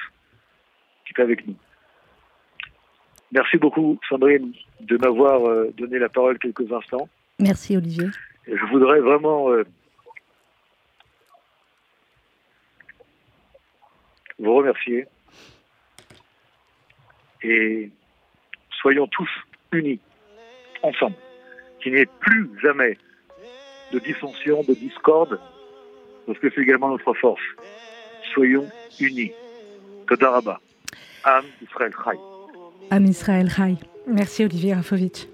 [1.06, 1.56] qui est avec nous.
[3.32, 7.08] Merci beaucoup, Sandrine, de m'avoir euh, donné la parole quelques instants.
[7.38, 8.08] Merci, Olivier.
[8.46, 9.64] je voudrais vraiment euh,
[14.38, 15.06] vous remercier.
[17.42, 17.90] Et
[18.70, 19.30] soyons tous
[19.73, 19.99] unis,
[20.83, 21.15] ensemble.
[21.81, 22.97] Qu'il n'y ait plus jamais
[23.91, 25.39] de dissension, de discorde,
[26.25, 27.41] parce que c'est également notre force.
[28.33, 28.67] Soyons
[28.99, 29.31] unis.
[30.07, 30.59] Todaraba.
[31.23, 32.17] Am Israël Chai.
[32.91, 33.75] Am Israël Chai.
[34.07, 35.27] Merci Olivier Rafovitch.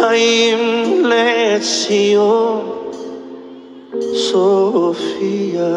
[0.00, 0.58] האם
[1.04, 2.79] לציון
[4.31, 5.67] Sofía.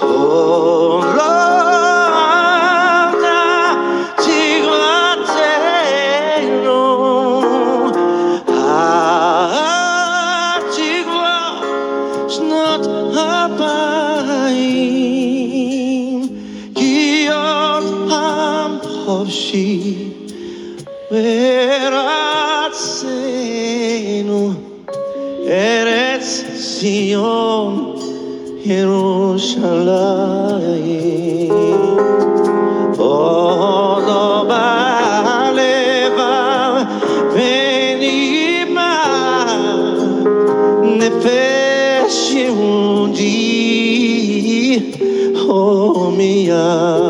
[0.00, 1.02] Oh,
[45.92, 46.54] mia.
[46.56, 47.03] Oh.